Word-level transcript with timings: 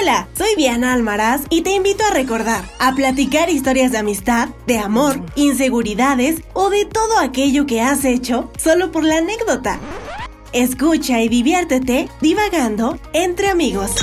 Hola, 0.00 0.28
soy 0.36 0.54
Diana 0.56 0.92
Almaraz 0.92 1.42
y 1.50 1.62
te 1.62 1.72
invito 1.72 2.04
a 2.04 2.10
recordar, 2.14 2.64
a 2.78 2.94
platicar 2.94 3.50
historias 3.50 3.90
de 3.90 3.98
amistad, 3.98 4.48
de 4.66 4.78
amor, 4.78 5.20
inseguridades 5.34 6.42
o 6.52 6.70
de 6.70 6.84
todo 6.84 7.18
aquello 7.18 7.66
que 7.66 7.80
has 7.80 8.04
hecho 8.04 8.50
solo 8.58 8.92
por 8.92 9.02
la 9.02 9.18
anécdota. 9.18 9.80
Escucha 10.52 11.20
y 11.20 11.28
diviértete 11.28 12.08
divagando 12.20 12.98
entre 13.12 13.48
amigos. 13.48 13.96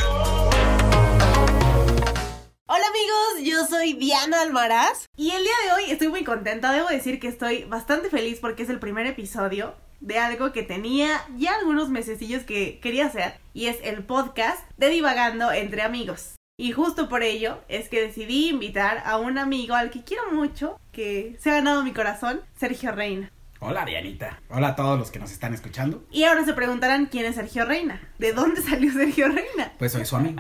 Yo 3.46 3.64
soy 3.68 3.93
Diana 3.93 4.41
Almaraz 4.41 5.05
y 5.16 5.30
el 5.30 5.43
día 5.43 5.54
de 5.66 5.73
hoy 5.73 5.91
estoy 5.91 6.07
muy 6.07 6.23
contenta. 6.23 6.71
Debo 6.71 6.88
decir 6.88 7.20
que 7.20 7.28
estoy 7.28 7.64
bastante 7.66 8.10
feliz 8.10 8.39
porque 8.41 8.64
es 8.64 8.70
el 8.70 8.79
primer 8.79 9.05
episodio 9.05 9.75
de 10.00 10.18
algo 10.18 10.52
que 10.52 10.64
tenía 10.64 11.23
ya 11.38 11.55
algunos 11.55 11.89
mesecillos 11.89 12.43
que 12.43 12.79
quería 12.79 13.05
hacer 13.05 13.36
y 13.54 13.68
es 13.68 13.78
el 13.84 14.04
podcast 14.04 14.68
de 14.78 14.89
Divagando 14.89 15.52
entre 15.52 15.83
amigos. 15.83 16.33
Y 16.57 16.71
justo 16.71 17.07
por 17.07 17.21
ello 17.21 17.60
es 17.68 17.88
que 17.88 18.02
decidí 18.02 18.50
invitar 18.50 19.04
a 19.05 19.18
un 19.18 19.38
amigo 19.38 19.75
al 19.75 19.91
que 19.91 20.04
quiero 20.04 20.32
mucho, 20.32 20.80
que 20.91 21.38
se 21.39 21.52
ha 21.52 21.55
ganado 21.55 21.83
mi 21.83 21.93
corazón, 21.93 22.41
Sergio 22.57 22.93
Reina. 22.93 23.32
Hola 23.68 23.83
Dianita. 23.83 24.39
Hola 24.50 24.68
a 24.69 24.75
todos 24.75 25.00
los 25.00 25.10
que 25.10 25.18
nos 25.18 25.32
están 25.32 25.54
escuchando. 25.55 26.04
Y 26.11 26.24
ahora 26.25 26.46
se 26.46 26.54
preguntarán 26.54 27.07
quién 27.07 27.25
es 27.25 27.33
Sergio 27.36 27.65
Reina. 27.65 28.00
¿De 28.19 28.32
dónde 28.32 28.61
salió 28.61 28.93
Sergio 28.93 29.28
Reina? 29.28 29.74
Pues 29.79 29.91
soy 29.91 30.05
su 30.05 30.15
amigo. 30.15 30.39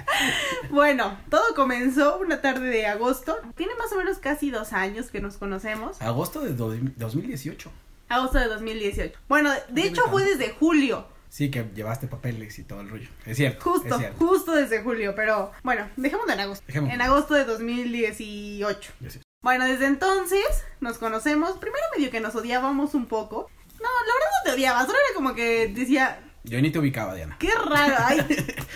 bueno, 0.70 1.18
todo 1.30 1.54
comenzó 1.54 2.18
una 2.18 2.40
tarde 2.40 2.68
de 2.68 2.86
agosto. 2.86 3.36
Tiene 3.56 3.74
más 3.74 3.92
o 3.92 3.96
menos 3.96 4.18
casi 4.18 4.50
dos 4.50 4.72
años 4.72 5.10
que 5.10 5.20
nos 5.20 5.36
conocemos. 5.36 6.00
Agosto 6.00 6.40
de 6.40 6.54
do- 6.54 6.74
2018. 6.96 7.70
Agosto 8.08 8.38
de 8.38 8.46
2018. 8.46 9.18
Bueno, 9.28 9.50
de 9.68 9.82
hecho 9.82 10.02
fue 10.10 10.24
desde 10.24 10.50
julio. 10.50 11.06
Sí, 11.28 11.50
que 11.50 11.68
llevaste 11.74 12.06
papeles 12.06 12.58
y 12.58 12.62
todo 12.62 12.80
el 12.80 12.88
rollo. 12.88 13.08
Es 13.26 13.36
cierto. 13.36 13.62
Justo, 13.70 13.88
Es 13.88 13.98
cierto. 13.98 14.26
justo 14.26 14.52
desde 14.52 14.82
julio, 14.82 15.12
pero 15.14 15.52
bueno, 15.62 15.86
dejémoslo 15.96 16.32
en 16.32 16.40
agosto. 16.40 16.64
Dejémoslo. 16.66 16.94
En 16.94 17.02
agosto 17.02 17.34
de 17.34 17.44
2018. 17.44 18.92
Yo 19.00 19.10
sí. 19.10 19.20
Bueno, 19.46 19.64
desde 19.64 19.86
entonces 19.86 20.64
nos 20.80 20.98
conocemos. 20.98 21.56
Primero 21.58 21.84
medio 21.96 22.10
que 22.10 22.18
nos 22.18 22.34
odiábamos 22.34 22.96
un 22.96 23.06
poco. 23.06 23.48
No, 23.74 23.84
la 23.84 24.12
verdad 24.12 24.28
no 24.38 24.50
te 24.50 24.56
odiabas, 24.56 24.86
solo 24.86 24.98
era 24.98 25.14
como 25.14 25.36
que 25.36 25.68
decía, 25.68 26.18
Yo 26.42 26.60
ni 26.60 26.72
te 26.72 26.80
ubicaba, 26.80 27.14
Diana. 27.14 27.36
qué 27.38 27.52
raro, 27.54 27.94
ay, 27.96 28.26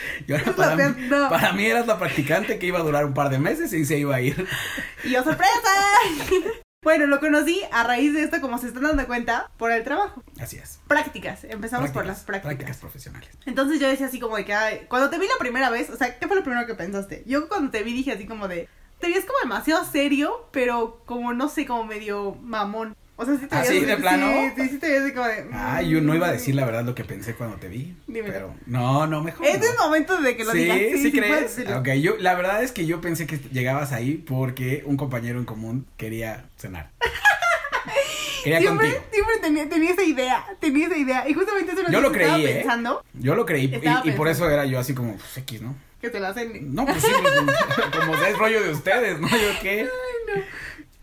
Yo 0.29 0.37
era 0.37 0.53
para, 0.53 0.77
mí, 0.77 1.09
no. 1.09 1.29
para 1.29 1.53
mí 1.55 1.67
eras 1.67 1.89
la 1.89 1.99
practicante 1.99 2.61
que 2.61 2.67
iba 2.67 2.79
a 2.79 2.85
durar 2.85 3.05
un 3.05 3.15
par 3.15 3.31
de 3.31 3.41
meses 3.41 3.73
y 3.73 3.85
se 3.85 3.99
iba 3.99 4.15
a 4.15 4.21
ir. 4.21 4.47
y 5.03 5.11
yo 5.11 5.25
sorpresa. 5.25 5.51
bueno, 6.85 7.07
lo 7.07 7.19
conocí 7.19 7.61
a 7.73 7.83
raíz 7.83 8.15
de 8.15 8.23
esto, 8.23 8.41
como 8.41 8.57
se 8.59 8.69
están 8.69 8.85
dando 8.85 9.05
cuenta, 9.09 9.51
por 9.57 9.73
el 9.73 9.83
trabajo. 9.83 10.23
Así 10.41 10.59
es. 10.59 10.79
Prácticas, 10.87 11.43
empezamos 11.43 11.91
por 11.91 12.07
las 12.07 12.21
prácticas. 12.21 12.55
Prácticas 12.55 12.77
profesionales. 12.77 13.31
Entonces 13.45 13.81
yo 13.81 13.89
decía 13.89 14.07
así 14.07 14.21
como 14.21 14.37
de 14.37 14.45
que, 14.45 14.55
ay, 14.55 14.87
cuando 14.89 15.11
te 15.11 15.19
vi 15.19 15.27
la 15.27 15.39
primera 15.41 15.69
vez, 15.69 15.91
o 15.91 15.97
sea, 15.97 16.17
¿qué 16.17 16.29
fue 16.29 16.37
lo 16.37 16.45
primero 16.45 16.65
que 16.69 16.77
pensaste? 16.77 17.25
Yo 17.27 17.49
cuando 17.49 17.73
te 17.73 17.83
vi 17.83 17.93
dije 17.93 18.13
así 18.13 18.25
como 18.25 18.47
de, 18.47 18.69
te 19.01 19.09
ves 19.09 19.25
como 19.25 19.39
demasiado 19.43 19.85
serio, 19.91 20.49
pero 20.51 21.03
como, 21.07 21.33
no 21.33 21.49
sé, 21.49 21.67
como 21.67 21.85
medio 21.85 22.37
mamón. 22.43 22.97
O 23.17 23.25
sea, 23.27 23.37
sí 23.37 23.47
te 23.47 23.55
¿Ah, 23.55 23.65
sí? 23.65 23.81
¿De 23.81 23.97
plano? 23.99 24.27
Sí, 24.57 24.63
sí, 24.63 24.69
sí 24.71 24.79
te 24.79 24.97
así 24.97 25.13
como 25.13 25.27
de... 25.27 25.47
Ah, 25.53 25.83
yo 25.83 26.01
no 26.01 26.15
iba 26.15 26.29
a 26.29 26.33
decir 26.33 26.55
la 26.55 26.65
verdad 26.65 26.85
lo 26.85 26.95
que 26.95 27.05
pensé 27.05 27.35
cuando 27.35 27.57
te 27.57 27.69
vi. 27.69 27.95
Dímelo. 28.07 28.33
Pero 28.33 28.55
no, 28.65 29.07
no, 29.07 29.23
mejor. 29.23 29.45
Es 29.47 29.61
no. 29.61 29.67
el 29.67 29.77
momento 29.77 30.23
de 30.23 30.37
que 30.39 30.45
lo 30.45 30.53
sí, 30.53 30.59
digas. 30.61 30.79
sí, 30.79 31.11
puedes 31.11 31.55
crees. 31.55 31.77
Ok, 31.77 31.89
yo, 32.01 32.17
la 32.19 32.35
verdad 32.35 32.63
es 32.63 32.73
que 32.73 32.87
yo 32.87 33.03
pensé 33.03 33.27
que 33.27 33.37
llegabas 33.53 33.93
ahí 33.93 34.15
porque 34.15 34.85
un 34.87 34.97
compañero 34.97 35.39
en 35.39 35.45
común 35.45 35.87
quería 35.99 36.47
cenar. 36.57 36.89
quería 38.43 38.61
Siempre, 38.61 38.89
contigo. 38.89 39.07
siempre 39.13 39.37
tenía, 39.43 39.69
tenía 39.69 39.91
esa 39.91 40.03
idea, 40.03 40.47
tenía 40.59 40.87
esa 40.87 40.97
idea. 40.97 41.29
Y 41.29 41.35
justamente 41.35 41.73
eso 41.73 41.83
lo 41.83 41.91
Yo 41.91 42.01
lo 42.01 42.11
estaba 42.13 42.35
creí, 42.37 42.47
¿eh? 42.47 42.55
pensando, 42.55 43.05
Yo 43.13 43.35
lo 43.35 43.45
creí 43.45 43.67
y, 43.67 43.75
Estaba 43.75 44.01
y 44.03 44.13
por 44.13 44.29
eso 44.29 44.49
era 44.49 44.65
yo 44.65 44.79
así 44.79 44.95
como, 44.95 45.17
pues 45.17 45.37
X, 45.37 45.61
¿no? 45.61 45.75
Que 46.01 46.11
te 46.11 46.21
la 46.21 46.31
hacen. 46.31 46.75
No, 46.75 46.87
pues 46.87 47.03
sí, 47.03 47.13
pues, 47.21 47.35
como, 47.99 48.15
es 48.15 48.39
rollo 48.39 48.63
de 48.63 48.71
ustedes, 48.71 49.21
¿no? 49.21 49.29
Yo 49.29 49.61
qué. 49.61 49.89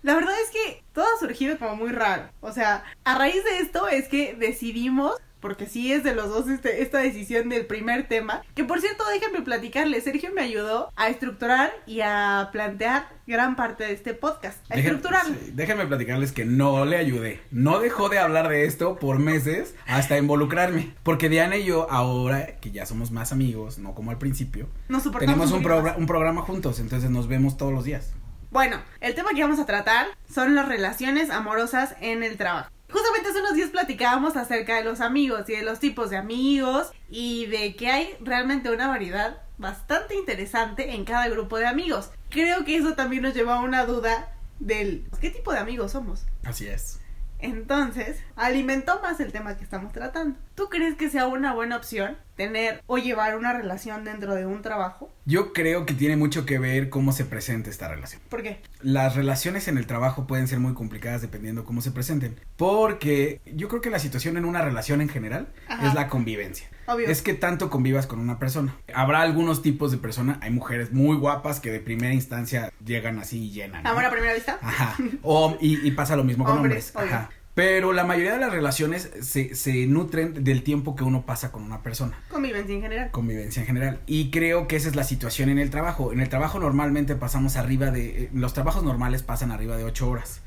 La 0.03 0.15
verdad 0.15 0.33
es 0.43 0.49
que 0.51 0.83
todo 0.93 1.05
ha 1.05 1.19
surgido 1.19 1.57
como 1.57 1.75
muy 1.75 1.91
raro. 1.91 2.29
O 2.41 2.51
sea, 2.51 2.83
a 3.03 3.17
raíz 3.17 3.43
de 3.43 3.59
esto 3.59 3.87
es 3.87 4.07
que 4.07 4.35
decidimos, 4.35 5.17
porque 5.39 5.65
sí 5.67 5.91
es 5.93 6.03
de 6.03 6.15
los 6.15 6.29
dos 6.29 6.47
este, 6.49 6.81
esta 6.81 6.97
decisión 6.99 7.49
del 7.49 7.65
primer 7.65 8.07
tema, 8.07 8.41
que 8.55 8.63
por 8.63 8.81
cierto, 8.81 9.03
déjenme 9.09 9.41
platicarles, 9.41 10.03
Sergio 10.03 10.31
me 10.33 10.41
ayudó 10.41 10.91
a 10.95 11.09
estructurar 11.09 11.71
y 11.85 12.01
a 12.01 12.49
plantear 12.51 13.07
gran 13.27 13.55
parte 13.55 13.83
de 13.83 13.93
este 13.93 14.13
podcast. 14.13 14.59
A 14.71 14.75
Dejen- 14.75 14.79
estructurarlo. 14.85 15.35
sí, 15.35 15.51
déjenme 15.53 15.85
platicarles 15.85 16.31
que 16.31 16.45
no 16.45 16.85
le 16.85 16.97
ayudé. 16.97 17.41
No 17.51 17.79
dejó 17.79 18.09
de 18.09 18.19
hablar 18.19 18.47
de 18.49 18.65
esto 18.65 18.97
por 18.97 19.19
meses 19.19 19.75
hasta 19.85 20.17
involucrarme. 20.17 20.93
Porque 21.03 21.29
Diana 21.29 21.57
y 21.57 21.65
yo, 21.65 21.89
ahora 21.91 22.57
que 22.59 22.71
ya 22.71 22.85
somos 22.85 23.11
más 23.11 23.31
amigos, 23.31 23.77
no 23.79 23.93
como 23.95 24.11
al 24.11 24.17
principio, 24.17 24.67
Nos 24.89 25.03
tenemos 25.19 25.51
un, 25.51 25.63
progra- 25.63 25.95
un 25.97 26.07
programa 26.07 26.41
juntos, 26.41 26.79
entonces 26.79 27.09
nos 27.09 27.27
vemos 27.27 27.57
todos 27.57 27.73
los 27.73 27.83
días. 27.83 28.13
Bueno, 28.49 28.77
el 29.01 29.13
tema 29.13 29.31
que 29.35 29.41
vamos 29.41 29.59
a 29.59 29.65
tratar 29.65 30.07
son 30.33 30.55
las 30.55 30.67
relaciones 30.67 31.29
amorosas 31.29 31.95
en 32.01 32.23
el 32.23 32.37
trabajo. 32.37 32.69
Justamente 32.89 33.29
hace 33.29 33.39
unos 33.39 33.55
días 33.55 33.69
platicábamos 33.69 34.37
acerca 34.37 34.77
de 34.77 34.83
los 34.83 35.01
amigos 35.01 35.49
y 35.49 35.53
de 35.53 35.63
los 35.63 35.79
tipos 35.79 36.09
de 36.09 36.17
amigos 36.17 36.91
y 37.09 37.45
de 37.47 37.75
que 37.75 37.89
hay 37.89 38.17
realmente 38.21 38.71
una 38.71 38.87
variedad 38.87 39.41
bastante 39.57 40.15
interesante 40.15 40.93
en 40.93 41.03
cada 41.03 41.27
grupo 41.27 41.57
de 41.57 41.65
amigos. 41.65 42.11
Creo 42.29 42.63
que 42.63 42.77
eso 42.77 42.93
también 42.93 43.23
nos 43.23 43.33
lleva 43.33 43.55
a 43.55 43.61
una 43.61 43.85
duda 43.85 44.33
del 44.59 45.05
qué 45.19 45.29
tipo 45.29 45.51
de 45.51 45.59
amigos 45.59 45.91
somos. 45.91 46.25
Así 46.45 46.67
es. 46.67 46.99
Entonces, 47.39 48.17
alimentó 48.35 48.99
más 49.01 49.19
el 49.19 49.31
tema 49.31 49.57
que 49.57 49.63
estamos 49.63 49.93
tratando. 49.93 50.37
¿Tú 50.55 50.69
crees 50.69 50.95
que 50.95 51.09
sea 51.09 51.27
una 51.27 51.53
buena 51.53 51.77
opción 51.77 52.17
tener 52.35 52.81
o 52.87 52.97
llevar 52.97 53.37
una 53.37 53.53
relación 53.53 54.03
dentro 54.03 54.33
de 54.35 54.45
un 54.45 54.61
trabajo? 54.61 55.11
Yo 55.25 55.53
creo 55.53 55.85
que 55.85 55.93
tiene 55.93 56.17
mucho 56.17 56.45
que 56.45 56.59
ver 56.59 56.89
cómo 56.89 57.11
se 57.11 57.25
presenta 57.25 57.69
esta 57.69 57.87
relación. 57.87 58.21
¿Por 58.29 58.43
qué? 58.43 58.61
Las 58.81 59.15
relaciones 59.15 59.67
en 59.67 59.77
el 59.77 59.85
trabajo 59.85 60.27
pueden 60.27 60.47
ser 60.47 60.59
muy 60.59 60.73
complicadas 60.73 61.21
dependiendo 61.21 61.65
cómo 61.65 61.81
se 61.81 61.91
presenten. 61.91 62.39
Porque 62.55 63.41
yo 63.45 63.67
creo 63.67 63.81
que 63.81 63.89
la 63.89 63.99
situación 63.99 64.37
en 64.37 64.45
una 64.45 64.61
relación 64.61 65.01
en 65.01 65.09
general 65.09 65.47
Ajá. 65.67 65.87
es 65.87 65.93
la 65.93 66.07
convivencia. 66.07 66.67
Obvio. 66.87 67.07
Es 67.07 67.21
que 67.21 67.33
tanto 67.33 67.69
convivas 67.69 68.07
con 68.07 68.19
una 68.19 68.39
persona. 68.39 68.75
Habrá 68.93 69.21
algunos 69.21 69.61
tipos 69.61 69.91
de 69.91 69.97
persona, 69.97 70.39
hay 70.41 70.51
mujeres 70.51 70.93
muy 70.93 71.17
guapas 71.17 71.59
que 71.59 71.71
de 71.71 71.79
primera 71.79 72.13
instancia 72.13 72.71
llegan 72.83 73.19
así 73.19 73.45
y 73.45 73.51
llenan. 73.51 73.83
¿no? 73.83 73.89
¿Amor 73.89 74.05
a 74.05 74.11
primera 74.11 74.33
vista? 74.33 74.57
Ajá. 74.61 74.95
O, 75.21 75.57
y, 75.59 75.85
y 75.85 75.91
pasa 75.91 76.15
lo 76.15 76.23
mismo 76.23 76.45
con 76.45 76.57
Hombres, 76.57 76.93
hombres. 76.95 77.13
Ajá. 77.13 77.29
Pero 77.57 77.91
la 77.91 78.03
mayoría 78.03 78.33
de 78.33 78.37
las 78.39 78.51
relaciones 78.51 79.09
se, 79.21 79.55
se 79.55 79.87
nutren 79.87 80.43
del 80.43 80.61
tiempo 80.61 80.95
que 80.95 81.03
uno 81.03 81.25
pasa 81.25 81.51
con 81.51 81.63
una 81.63 81.81
persona 81.81 82.15
Convivencia 82.29 82.75
en 82.75 82.83
general. 82.83 83.09
convivencia 83.09 83.61
en 83.61 83.65
general. 83.65 83.99
Y 84.05 84.29
creo 84.29 84.67
que 84.67 84.75
esa 84.75 84.87
es 84.89 84.95
la 84.95 85.03
situación 85.03 85.49
en 85.49 85.57
el 85.57 85.71
trabajo. 85.71 86.13
En 86.13 86.19
el 86.19 86.29
trabajo 86.29 86.59
normalmente 86.59 87.15
pasamos 87.15 87.55
arriba 87.55 87.89
de... 87.89 88.25
eh, 88.25 88.29
Los 88.31 88.53
trabajos 88.53 88.83
normales 88.83 89.23
pasan 89.23 89.51
arriba 89.51 89.75
de 89.75 89.85
ocho 89.85 90.07
horas. 90.07 90.41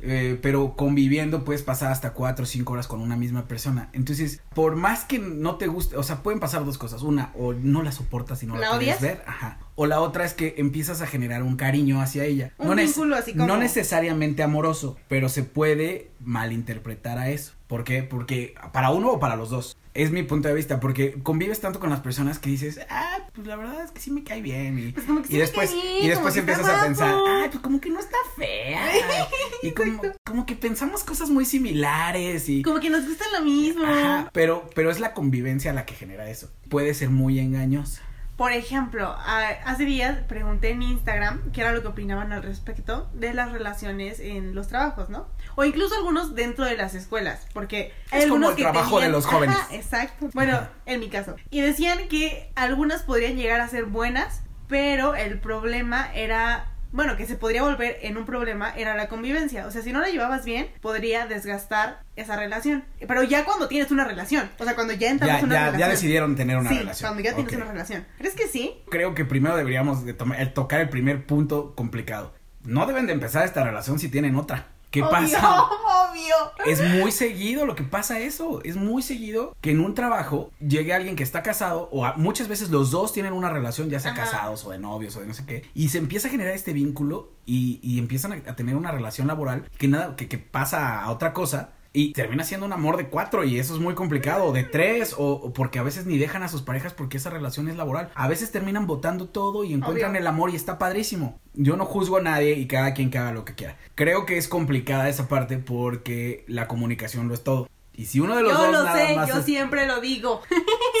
Eh, 0.00 0.38
pero 0.40 0.74
conviviendo 0.74 1.44
puedes 1.44 1.62
pasar 1.62 1.92
hasta 1.92 2.14
cuatro 2.14 2.44
o 2.44 2.46
cinco 2.46 2.72
horas 2.72 2.86
con 2.88 3.02
una 3.02 3.16
misma 3.16 3.46
persona. 3.46 3.90
Entonces, 3.92 4.40
por 4.54 4.74
más 4.74 5.04
que 5.04 5.18
no 5.18 5.56
te 5.56 5.66
guste, 5.66 5.98
o 5.98 6.02
sea, 6.02 6.22
pueden 6.22 6.40
pasar 6.40 6.64
dos 6.64 6.78
cosas. 6.78 7.02
Una, 7.02 7.30
o 7.34 7.52
no 7.52 7.82
la 7.82 7.92
soportas 7.92 8.42
y 8.42 8.46
no 8.46 8.54
la, 8.54 8.60
¿La 8.60 8.68
puedes 8.70 8.84
odias? 8.84 9.00
ver. 9.02 9.22
Ajá. 9.26 9.58
O 9.76 9.86
la 9.86 10.00
otra 10.00 10.24
es 10.24 10.34
que 10.34 10.54
empiezas 10.58 11.02
a 11.02 11.06
generar 11.06 11.42
un 11.42 11.56
cariño 11.56 12.00
hacia 12.00 12.24
ella. 12.24 12.52
Un 12.58 12.68
no, 12.68 12.76
vínculo 12.76 13.16
así 13.16 13.32
como- 13.32 13.46
no 13.46 13.56
necesariamente 13.56 14.42
amoroso, 14.42 14.96
pero 15.08 15.28
se 15.28 15.42
puede 15.42 16.10
malinterpretar 16.20 17.18
a 17.18 17.30
eso. 17.30 17.52
¿Por 17.66 17.82
qué? 17.82 18.02
Porque 18.02 18.54
para 18.72 18.90
uno 18.90 19.10
o 19.10 19.18
para 19.20 19.36
los 19.36 19.50
dos. 19.50 19.76
Es 19.94 20.10
mi 20.10 20.22
punto 20.24 20.48
de 20.48 20.54
vista, 20.54 20.80
porque 20.80 21.14
convives 21.22 21.60
tanto 21.60 21.78
con 21.78 21.88
las 21.90 22.00
personas 22.00 22.38
que 22.40 22.50
dices, 22.50 22.80
ah, 22.90 23.18
pues 23.32 23.46
la 23.46 23.54
verdad 23.56 23.84
es 23.84 23.92
que 23.92 24.00
sí 24.00 24.10
me 24.10 24.24
cae 24.24 24.42
bien. 24.42 24.78
Y, 24.78 24.92
Pues 24.92 25.06
como 25.06 25.22
que 25.22 25.28
sí 25.28 25.34
y 25.34 25.36
me 25.36 25.42
después, 25.42 25.70
cae 25.70 25.82
bien, 25.82 26.04
y 26.04 26.08
después 26.08 26.36
empiezas 26.36 26.68
a 26.68 26.84
pensar, 26.84 27.14
ah, 27.14 27.46
pues 27.50 27.62
como 27.62 27.80
que 27.80 27.90
no 27.90 28.00
está 28.00 28.16
fea. 28.36 28.80
y 29.62 29.70
como, 29.72 30.02
como 30.24 30.46
que 30.46 30.56
pensamos 30.56 31.04
cosas 31.04 31.30
muy 31.30 31.44
similares 31.44 32.48
y... 32.48 32.62
Como 32.62 32.80
que 32.80 32.90
nos 32.90 33.06
gusta 33.06 33.24
lo 33.38 33.44
mismo. 33.44 33.84
Ajá, 33.84 34.30
pero, 34.32 34.68
pero 34.74 34.90
es 34.90 34.98
la 35.00 35.14
convivencia 35.14 35.72
la 35.72 35.86
que 35.86 35.94
genera 35.94 36.28
eso. 36.28 36.50
Puede 36.68 36.92
ser 36.94 37.10
muy 37.10 37.38
engañosa. 37.38 38.02
Por 38.36 38.52
ejemplo, 38.52 39.14
hace 39.16 39.84
días 39.84 40.18
pregunté 40.26 40.70
en 40.70 40.82
Instagram 40.82 41.52
qué 41.52 41.60
era 41.60 41.72
lo 41.72 41.82
que 41.82 41.88
opinaban 41.88 42.32
al 42.32 42.42
respecto 42.42 43.08
de 43.14 43.32
las 43.32 43.52
relaciones 43.52 44.18
en 44.18 44.56
los 44.56 44.66
trabajos, 44.66 45.08
¿no? 45.08 45.28
O 45.54 45.64
incluso 45.64 45.94
algunos 45.94 46.34
dentro 46.34 46.64
de 46.64 46.76
las 46.76 46.94
escuelas, 46.96 47.46
porque 47.52 47.92
hay 48.10 48.22
Es 48.22 48.28
como 48.28 48.46
algunos 48.46 48.50
el 48.50 48.56
que 48.56 48.62
trabajo 48.62 49.00
de 49.00 49.08
los 49.08 49.26
jóvenes. 49.26 49.56
Ajá, 49.56 49.74
exacto. 49.74 50.30
Bueno, 50.34 50.66
en 50.84 50.98
mi 50.98 51.08
caso. 51.08 51.36
Y 51.50 51.60
decían 51.60 52.08
que 52.08 52.50
algunas 52.56 53.04
podrían 53.04 53.36
llegar 53.36 53.60
a 53.60 53.68
ser 53.68 53.84
buenas, 53.84 54.42
pero 54.66 55.14
el 55.14 55.38
problema 55.38 56.12
era 56.12 56.73
bueno, 56.94 57.16
que 57.16 57.26
se 57.26 57.34
podría 57.34 57.62
volver 57.64 57.98
en 58.02 58.16
un 58.16 58.24
problema 58.24 58.70
era 58.76 58.94
la 58.96 59.08
convivencia. 59.08 59.66
O 59.66 59.70
sea, 59.72 59.82
si 59.82 59.92
no 59.92 60.00
la 60.00 60.08
llevabas 60.08 60.44
bien, 60.44 60.68
podría 60.80 61.26
desgastar 61.26 61.98
esa 62.14 62.36
relación. 62.36 62.84
Pero 63.06 63.24
ya 63.24 63.44
cuando 63.44 63.66
tienes 63.66 63.90
una 63.90 64.04
relación, 64.04 64.48
o 64.58 64.64
sea, 64.64 64.76
cuando 64.76 64.92
ya 64.94 65.10
entramos 65.10 65.40
Ya, 65.40 65.44
una 65.44 65.54
ya, 65.54 65.60
relación. 65.66 65.80
ya 65.80 65.88
decidieron 65.88 66.36
tener 66.36 66.56
una 66.56 66.70
sí, 66.70 66.78
relación. 66.78 67.08
cuando 67.08 67.22
ya 67.28 67.34
tienes 67.34 67.54
una 67.56 67.64
relación. 67.64 68.06
¿Crees 68.18 68.34
que 68.34 68.46
sí? 68.46 68.76
Creo 68.88 69.14
que 69.16 69.24
primero 69.24 69.56
deberíamos 69.56 70.04
de 70.04 70.16
el 70.38 70.52
tocar 70.52 70.80
el 70.80 70.88
primer 70.88 71.26
punto 71.26 71.74
complicado. 71.74 72.32
No 72.62 72.86
deben 72.86 73.06
de 73.06 73.12
empezar 73.12 73.44
esta 73.44 73.64
relación 73.64 73.98
si 73.98 74.08
tienen 74.08 74.36
otra. 74.36 74.68
¿Qué 74.94 75.02
obvio, 75.02 75.10
pasa? 75.10 75.62
Obvio. 75.64 76.34
Es 76.66 76.80
muy 76.80 77.10
seguido 77.12 77.66
lo 77.66 77.74
que 77.74 77.82
pasa 77.82 78.18
eso. 78.20 78.60
Es 78.64 78.76
muy 78.76 79.02
seguido 79.02 79.54
que 79.60 79.72
en 79.72 79.80
un 79.80 79.94
trabajo 79.94 80.50
llegue 80.60 80.94
alguien 80.94 81.16
que 81.16 81.22
está 81.22 81.42
casado 81.42 81.88
o 81.92 82.04
a- 82.04 82.14
muchas 82.16 82.48
veces 82.48 82.70
los 82.70 82.90
dos 82.90 83.12
tienen 83.12 83.32
una 83.32 83.50
relación, 83.50 83.90
ya 83.90 84.00
sea 84.00 84.12
Ajá. 84.12 84.22
casados 84.22 84.64
o 84.64 84.70
de 84.70 84.78
novios 84.78 85.16
o 85.16 85.20
de 85.20 85.26
no 85.26 85.34
sé 85.34 85.44
qué, 85.44 85.64
y 85.74 85.88
se 85.88 85.98
empieza 85.98 86.28
a 86.28 86.30
generar 86.30 86.54
este 86.54 86.72
vínculo 86.72 87.30
y, 87.46 87.80
y 87.82 87.98
empiezan 87.98 88.32
a, 88.32 88.36
a 88.50 88.56
tener 88.56 88.76
una 88.76 88.90
relación 88.92 89.26
laboral 89.26 89.68
que 89.78 89.88
nada, 89.88 90.16
que, 90.16 90.28
que 90.28 90.38
pasa 90.38 91.02
a 91.02 91.10
otra 91.10 91.32
cosa. 91.32 91.70
Y 91.96 92.12
termina 92.12 92.42
siendo 92.42 92.66
un 92.66 92.72
amor 92.72 92.96
de 92.96 93.06
cuatro 93.08 93.44
y 93.44 93.58
eso 93.58 93.72
es 93.72 93.80
muy 93.80 93.94
complicado, 93.94 94.46
o 94.46 94.52
de 94.52 94.64
tres, 94.64 95.14
o, 95.16 95.30
o 95.34 95.52
porque 95.52 95.78
a 95.78 95.84
veces 95.84 96.06
ni 96.06 96.18
dejan 96.18 96.42
a 96.42 96.48
sus 96.48 96.60
parejas 96.62 96.92
porque 96.92 97.18
esa 97.18 97.30
relación 97.30 97.68
es 97.68 97.76
laboral. 97.76 98.10
A 98.16 98.26
veces 98.26 98.50
terminan 98.50 98.88
votando 98.88 99.28
todo 99.28 99.62
y 99.62 99.72
encuentran 99.72 100.10
Obvio. 100.10 100.20
el 100.20 100.26
amor 100.26 100.50
y 100.50 100.56
está 100.56 100.76
padrísimo. 100.76 101.38
Yo 101.54 101.76
no 101.76 101.84
juzgo 101.86 102.16
a 102.16 102.20
nadie 102.22 102.54
y 102.54 102.66
cada 102.66 102.94
quien 102.94 103.10
que 103.10 103.18
haga 103.18 103.30
lo 103.32 103.44
que 103.44 103.54
quiera. 103.54 103.76
Creo 103.94 104.26
que 104.26 104.36
es 104.38 104.48
complicada 104.48 105.08
esa 105.08 105.28
parte 105.28 105.56
porque 105.58 106.44
la 106.48 106.66
comunicación 106.66 107.28
lo 107.28 107.34
es 107.34 107.44
todo. 107.44 107.68
Y 107.96 108.06
si 108.06 108.18
uno 108.18 108.34
de 108.34 108.42
los 108.42 108.50
Yo 108.52 108.58
dos 108.58 108.72
lo 108.72 108.82
nada 108.82 109.06
sé, 109.06 109.14
más 109.14 109.28
yo 109.28 109.38
es- 109.38 109.44
siempre 109.44 109.86
lo 109.86 110.00
digo. 110.00 110.40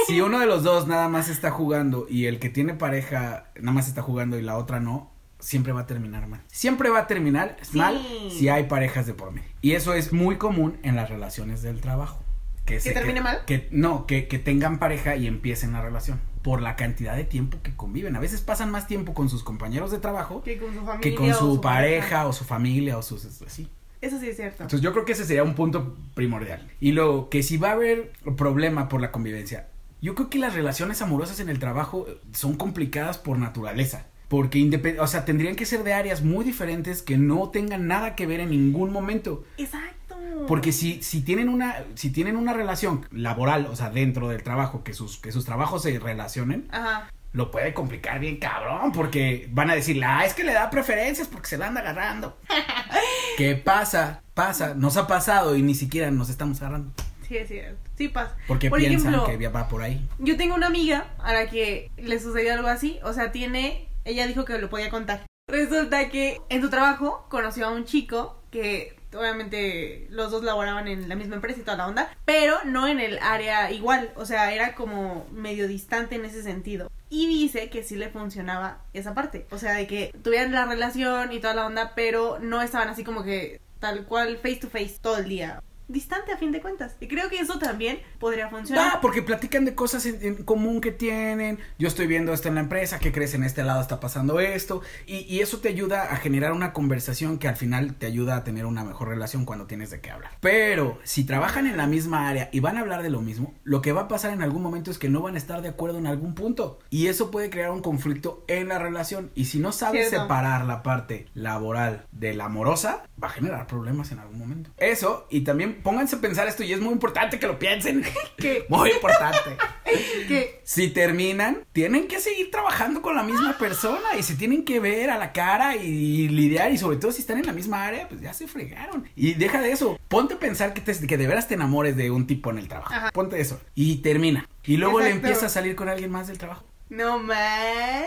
si 0.06 0.20
uno 0.20 0.38
de 0.38 0.46
los 0.46 0.62
dos 0.62 0.86
nada 0.86 1.08
más 1.08 1.28
está 1.28 1.50
jugando 1.50 2.06
y 2.08 2.26
el 2.26 2.38
que 2.38 2.50
tiene 2.50 2.74
pareja 2.74 3.50
nada 3.60 3.72
más 3.72 3.88
está 3.88 4.00
jugando 4.00 4.38
y 4.38 4.42
la 4.42 4.56
otra 4.56 4.78
no, 4.78 5.10
siempre 5.44 5.72
va 5.72 5.82
a 5.82 5.86
terminar 5.86 6.26
mal. 6.26 6.42
Siempre 6.48 6.90
va 6.90 7.00
a 7.00 7.06
terminar 7.06 7.56
Sí. 7.62 7.76
mal 7.78 8.00
si 8.30 8.48
hay 8.48 8.64
parejas 8.64 9.06
de 9.06 9.14
por 9.14 9.30
medio. 9.32 9.48
Y 9.60 9.72
eso 9.72 9.94
es 9.94 10.12
muy 10.12 10.36
común 10.36 10.78
en 10.82 10.96
las 10.96 11.08
relaciones 11.10 11.62
del 11.62 11.80
trabajo. 11.80 12.20
Que, 12.64 12.80
se- 12.80 12.92
termine 12.92 13.20
mal? 13.20 13.44
Que, 13.46 13.68
no, 13.70 14.06
que, 14.06 14.26
que 14.26 14.38
tengan 14.38 14.78
pareja 14.78 15.16
y 15.16 15.26
empiecen 15.26 15.72
la 15.72 15.82
relación. 15.82 16.18
Por 16.42 16.62
la 16.62 16.76
cantidad 16.76 17.14
de 17.16 17.24
tiempo 17.24 17.58
que 17.62 17.74
conviven. 17.76 18.16
A 18.16 18.20
veces 18.20 18.40
pasan 18.40 18.70
más 18.70 18.86
tiempo 18.86 19.12
con 19.14 19.28
sus 19.28 19.42
compañeros 19.44 19.90
de 19.90 19.98
trabajo 19.98 20.42
Que 20.42 20.56
con 20.58 20.68
su 20.74 20.80
familia. 20.80 21.00
que 21.00 21.14
con 21.14 21.30
o 21.30 21.34
su 21.34 21.60
pareja 21.60 22.26
o 22.26 22.32
su 22.32 22.44
familia 22.44 22.96
o 22.98 23.02
sus 23.02 23.24
así. 23.42 23.68
Eso 24.00 24.18
sí 24.20 24.28
es 24.28 24.36
cierto. 24.36 24.62
Entonces 24.62 24.80
yo 24.82 24.92
creo 24.92 25.04
que 25.06 25.12
ese 25.12 25.24
sería 25.24 25.42
un 25.42 25.54
punto 25.54 25.96
primordial. 26.14 26.70
Y 26.80 26.92
luego, 26.92 27.30
que 27.30 27.42
si 27.42 27.56
va 27.56 27.70
a 27.70 27.72
haber 27.72 28.12
problema 28.36 28.88
por 28.90 29.00
la 29.00 29.10
convivencia, 29.12 29.68
yo 30.02 30.14
creo 30.14 30.28
que 30.28 30.38
las 30.38 30.52
relaciones 30.54 31.00
amorosas 31.00 31.40
en 31.40 31.48
el 31.48 31.58
trabajo 31.58 32.06
son 32.32 32.54
complicadas 32.56 33.16
por 33.16 33.38
naturaleza. 33.38 34.06
Porque, 34.28 34.58
independ- 34.58 34.98
o 35.00 35.06
sea, 35.06 35.24
tendrían 35.24 35.54
que 35.56 35.66
ser 35.66 35.82
de 35.84 35.92
áreas 35.94 36.22
muy 36.22 36.44
diferentes 36.44 37.02
que 37.02 37.18
no 37.18 37.50
tengan 37.50 37.86
nada 37.86 38.14
que 38.16 38.26
ver 38.26 38.40
en 38.40 38.50
ningún 38.50 38.92
momento. 38.92 39.44
Exacto. 39.58 40.16
Porque 40.48 40.72
si, 40.72 41.02
si 41.02 41.20
tienen 41.22 41.48
una, 41.48 41.84
si 41.94 42.10
tienen 42.10 42.36
una 42.36 42.52
relación 42.52 43.06
laboral, 43.12 43.66
o 43.66 43.76
sea, 43.76 43.90
dentro 43.90 44.28
del 44.28 44.42
trabajo, 44.42 44.82
que 44.82 44.92
sus, 44.94 45.18
que 45.18 45.30
sus 45.32 45.44
trabajos 45.44 45.82
se 45.82 45.98
relacionen, 45.98 46.66
Ajá. 46.72 47.10
lo 47.32 47.50
puede 47.50 47.72
complicar 47.74 48.18
bien 48.18 48.38
cabrón, 48.38 48.92
porque 48.92 49.48
van 49.52 49.70
a 49.70 49.74
decir, 49.74 50.02
ah, 50.04 50.24
es 50.24 50.34
que 50.34 50.42
le 50.44 50.52
da 50.52 50.70
preferencias 50.70 51.28
porque 51.28 51.48
se 51.48 51.58
la 51.58 51.68
anda 51.68 51.80
agarrando. 51.82 52.36
¿Qué 53.36 53.54
pasa? 53.56 54.22
Pasa, 54.34 54.74
nos 54.74 54.96
ha 54.96 55.06
pasado 55.06 55.56
y 55.56 55.62
ni 55.62 55.74
siquiera 55.74 56.10
nos 56.10 56.28
estamos 56.30 56.60
agarrando. 56.60 56.92
Sí, 57.26 57.36
es 57.36 57.48
cierto. 57.48 57.78
Sí 57.96 58.08
pasa. 58.08 58.36
Porque 58.46 58.68
Por 58.68 58.78
piensan 58.80 59.14
ejemplo, 59.14 59.38
que 59.38 59.48
va 59.48 59.68
por 59.68 59.82
ahí. 59.82 60.06
Yo 60.18 60.36
tengo 60.36 60.54
una 60.54 60.66
amiga 60.66 61.06
a 61.22 61.32
la 61.32 61.48
que 61.48 61.90
le 61.96 62.18
sucedió 62.20 62.52
algo 62.54 62.68
así. 62.68 62.98
O 63.02 63.12
sea, 63.12 63.32
tiene. 63.32 63.88
Ella 64.04 64.26
dijo 64.26 64.44
que 64.44 64.58
lo 64.58 64.70
podía 64.70 64.90
contar. 64.90 65.26
Resulta 65.48 66.08
que 66.08 66.40
en 66.48 66.62
su 66.62 66.70
trabajo 66.70 67.26
conoció 67.28 67.66
a 67.66 67.70
un 67.70 67.84
chico 67.84 68.42
que 68.50 68.96
obviamente 69.14 70.06
los 70.10 70.30
dos 70.30 70.42
laboraban 70.42 70.88
en 70.88 71.08
la 71.08 71.16
misma 71.16 71.36
empresa 71.36 71.60
y 71.60 71.62
toda 71.62 71.76
la 71.76 71.86
onda, 71.86 72.16
pero 72.24 72.56
no 72.64 72.88
en 72.88 73.00
el 73.00 73.18
área 73.20 73.70
igual. 73.70 74.12
O 74.16 74.26
sea, 74.26 74.52
era 74.52 74.74
como 74.74 75.26
medio 75.32 75.68
distante 75.68 76.16
en 76.16 76.24
ese 76.24 76.42
sentido. 76.42 76.90
Y 77.10 77.26
dice 77.28 77.70
que 77.70 77.82
sí 77.82 77.96
le 77.96 78.08
funcionaba 78.08 78.84
esa 78.92 79.14
parte. 79.14 79.46
O 79.50 79.58
sea, 79.58 79.74
de 79.74 79.86
que 79.86 80.12
tuvieran 80.22 80.52
la 80.52 80.66
relación 80.66 81.32
y 81.32 81.40
toda 81.40 81.54
la 81.54 81.66
onda, 81.66 81.92
pero 81.94 82.38
no 82.40 82.62
estaban 82.62 82.88
así 82.88 83.04
como 83.04 83.22
que 83.22 83.60
tal 83.78 84.06
cual 84.06 84.38
face 84.38 84.56
to 84.56 84.68
face 84.68 84.96
todo 85.00 85.18
el 85.18 85.28
día. 85.28 85.62
Distante 85.88 86.32
a 86.32 86.36
fin 86.36 86.50
de 86.52 86.60
cuentas. 86.60 86.96
Y 87.00 87.08
creo 87.08 87.28
que 87.28 87.38
eso 87.38 87.58
también 87.58 88.00
podría 88.18 88.48
funcionar. 88.48 88.94
Va, 88.94 89.00
porque 89.00 89.22
platican 89.22 89.64
de 89.64 89.74
cosas 89.74 90.06
en, 90.06 90.18
en 90.22 90.44
común 90.44 90.80
que 90.80 90.92
tienen. 90.92 91.58
Yo 91.78 91.88
estoy 91.88 92.06
viendo 92.06 92.32
esto 92.32 92.48
en 92.48 92.54
la 92.54 92.62
empresa, 92.62 92.98
¿qué 92.98 93.12
crees? 93.12 93.34
En 93.34 93.44
este 93.44 93.62
lado 93.62 93.80
está 93.80 94.00
pasando 94.00 94.40
esto. 94.40 94.80
Y, 95.06 95.18
y 95.32 95.40
eso 95.40 95.58
te 95.58 95.68
ayuda 95.68 96.04
a 96.12 96.16
generar 96.16 96.52
una 96.52 96.72
conversación 96.72 97.38
que 97.38 97.48
al 97.48 97.56
final 97.56 97.94
te 97.96 98.06
ayuda 98.06 98.36
a 98.36 98.44
tener 98.44 98.64
una 98.66 98.84
mejor 98.84 99.08
relación 99.08 99.44
cuando 99.44 99.66
tienes 99.66 99.90
de 99.90 100.00
qué 100.00 100.10
hablar. 100.10 100.32
Pero 100.40 100.98
si 101.04 101.24
trabajan 101.24 101.66
en 101.66 101.76
la 101.76 101.86
misma 101.86 102.28
área 102.28 102.48
y 102.52 102.60
van 102.60 102.76
a 102.78 102.80
hablar 102.80 103.02
de 103.02 103.10
lo 103.10 103.20
mismo, 103.20 103.54
lo 103.64 103.82
que 103.82 103.92
va 103.92 104.02
a 104.02 104.08
pasar 104.08 104.32
en 104.32 104.42
algún 104.42 104.62
momento 104.62 104.90
es 104.90 104.98
que 104.98 105.08
no 105.08 105.20
van 105.20 105.34
a 105.34 105.38
estar 105.38 105.60
de 105.62 105.68
acuerdo 105.68 105.98
en 105.98 106.06
algún 106.06 106.34
punto. 106.34 106.78
Y 106.90 107.08
eso 107.08 107.30
puede 107.30 107.50
crear 107.50 107.70
un 107.70 107.82
conflicto 107.82 108.44
en 108.48 108.68
la 108.68 108.78
relación. 108.78 109.30
Y 109.34 109.46
si 109.46 109.58
no 109.58 109.72
sabes 109.72 110.08
Cierto. 110.08 110.22
separar 110.24 110.64
la 110.64 110.82
parte 110.82 111.26
laboral 111.34 112.06
de 112.12 112.34
la 112.34 112.46
amorosa, 112.46 113.04
va 113.22 113.28
a 113.28 113.30
generar 113.30 113.66
problemas 113.66 114.12
en 114.12 114.18
algún 114.18 114.38
momento. 114.38 114.70
Eso, 114.78 115.26
y 115.30 115.42
también 115.42 115.73
pónganse 115.82 116.16
a 116.16 116.20
pensar 116.20 116.46
esto, 116.48 116.62
y 116.62 116.72
es 116.72 116.80
muy 116.80 116.92
importante 116.92 117.38
que 117.38 117.46
lo 117.46 117.58
piensen. 117.58 118.04
¿Qué? 118.36 118.64
Muy 118.68 118.90
importante. 118.90 119.50
Si 120.64 120.88
terminan, 120.88 121.58
tienen 121.72 122.08
que 122.08 122.18
seguir 122.18 122.50
trabajando 122.50 123.02
con 123.02 123.14
la 123.14 123.22
misma 123.22 123.58
persona 123.58 124.16
y 124.18 124.22
se 124.22 124.34
tienen 124.34 124.64
que 124.64 124.80
ver 124.80 125.10
a 125.10 125.18
la 125.18 125.32
cara 125.32 125.76
y, 125.76 126.26
lidiar 126.28 126.72
y 126.72 126.78
sobre 126.78 126.96
todo 126.96 127.12
si 127.12 127.20
están 127.20 127.38
en 127.38 127.46
la 127.46 127.52
misma 127.52 127.84
área, 127.84 128.08
pues 128.08 128.20
ya 128.20 128.32
se 128.32 128.48
fregaron. 128.48 129.04
Y 129.14 129.34
deja 129.34 129.60
de 129.60 129.70
eso, 129.70 129.98
ponte 130.08 130.34
a 130.34 130.38
pensar 130.38 130.72
que, 130.74 130.80
te- 130.80 131.06
que 131.06 131.18
de 131.18 131.26
veras 131.26 131.46
te 131.46 131.54
enamores 131.54 131.96
de 131.96 132.10
un 132.10 132.26
tipo 132.26 132.50
en 132.50 132.58
el 132.58 132.66
trabajo. 132.68 132.92
Ajá. 132.92 133.10
Ponte 133.12 133.40
eso. 133.40 133.60
Y 133.74 133.98
termina. 133.98 134.48
Y 134.64 134.78
luego 134.78 135.00
le 135.00 135.10
empieza 135.10 135.46
a 135.46 135.48
salir 135.50 135.76
con 135.76 135.88
alguien 135.88 136.10
más 136.10 136.26
del 136.26 136.38
trabajo. 136.38 136.64
No 136.88 137.18
man. 137.18 137.36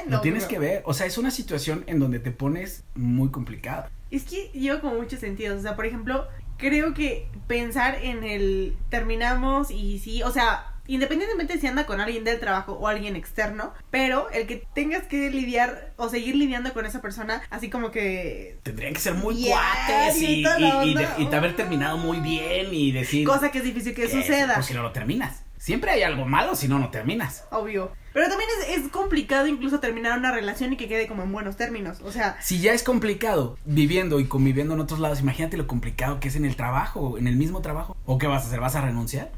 Lo 0.08 0.18
no, 0.18 0.22
tienes 0.22 0.44
no. 0.44 0.50
que 0.50 0.60
ver. 0.60 0.82
O 0.86 0.94
sea, 0.94 1.06
es 1.06 1.18
una 1.18 1.32
situación 1.32 1.84
en 1.88 2.00
donde 2.00 2.20
te 2.20 2.32
pones 2.32 2.84
muy 2.96 3.30
complicada. 3.30 3.90
Es 4.12 4.24
que 4.24 4.50
lleva 4.54 4.82
como 4.82 4.96
muchos 4.96 5.20
sentidos. 5.20 5.60
O 5.60 5.62
sea, 5.62 5.76
por 5.76 5.86
ejemplo, 5.86 6.28
creo 6.58 6.94
que 6.94 7.28
pensar 7.48 7.98
en 8.04 8.24
el 8.24 8.76
terminamos 8.90 9.72
y 9.72 10.00
sí, 10.00 10.22
o 10.24 10.32
sea, 10.32 10.74
independientemente 10.88 11.58
si 11.60 11.68
anda 11.68 11.86
con 11.86 12.00
alguien 12.02 12.24
del 12.24 12.40
trabajo 12.40 12.74
o 12.74 12.88
alguien 12.88 13.16
externo, 13.16 13.74
pero 13.92 14.30
el 14.32 14.48
que 14.48 14.64
tengas 14.74 15.04
que 15.04 15.30
lidiar 15.30 15.94
o 15.98 16.10
seguir 16.10 16.36
lidiando 16.36 16.74
con 16.74 16.86
esa 16.86 17.02
persona, 17.02 17.42
así 17.50 17.70
como 17.70 17.92
que 17.92 18.58
Tendrían 18.64 18.94
que 18.94 19.00
ser 19.00 19.14
muy 19.14 19.36
Bien, 19.36 19.52
cuates 19.58 20.22
y, 20.22 20.44
y 20.44 20.46
y- 20.46 20.94
de- 20.96 21.08
y 21.20 21.36
haber 21.36 21.56
terminado 21.56 21.98
muy 21.98 22.20
bien 22.20 22.74
y 22.74 22.92
decir... 22.92 23.26
cosa 23.28 23.52
que 23.52 23.58
es 23.60 23.64
difícil 23.64 23.94
que 23.94 24.04
que- 24.04 24.10
suceda. 24.10 24.56
Pues 24.56 24.66
si 24.68 24.74
no 24.74 24.82
lo 24.84 24.92
terminas. 24.92 25.44
Siempre 25.68 25.92
hay 25.92 26.02
algo 26.02 26.24
malo 26.24 26.56
si 26.56 26.70
no, 26.70 26.80
no 26.80 26.92
terminas. 26.92 27.44
Obvio. 27.52 27.92
Pero 28.14 28.30
también 28.30 28.50
es, 28.58 28.78
es 28.78 28.88
complicado 28.90 29.48
incluso 29.48 29.82
terminar 29.82 30.18
una 30.18 30.32
relación 30.32 30.72
y 30.72 30.78
que 30.78 30.88
quede 30.88 31.08
como 31.08 31.24
en 31.24 31.34
buenos 31.34 31.58
términos. 31.58 32.00
O 32.06 32.12
sea, 32.14 32.38
Si 32.42 32.62
ya 32.62 32.72
es 32.72 32.84
complicado 32.84 33.58
viviendo 33.66 34.22
y 34.22 34.28
conviviendo 34.28 34.76
en 34.76 34.80
otros 34.80 35.02
lados, 35.02 35.20
imagínate 35.20 35.58
lo 35.58 35.68
complicado 35.68 36.22
que 36.22 36.30
es 36.30 36.38
en 36.38 36.46
el 36.46 36.56
trabajo, 36.56 37.18
en 37.18 37.28
el 37.28 37.36
mismo 37.36 37.62
trabajo. 37.62 37.98
¿O 38.06 38.18
qué 38.18 38.28
vas 38.28 38.46
a 38.46 38.48
hacer? 38.48 38.62
¿Vas 38.62 38.76
a 38.78 38.82
renunciar? 38.82 39.30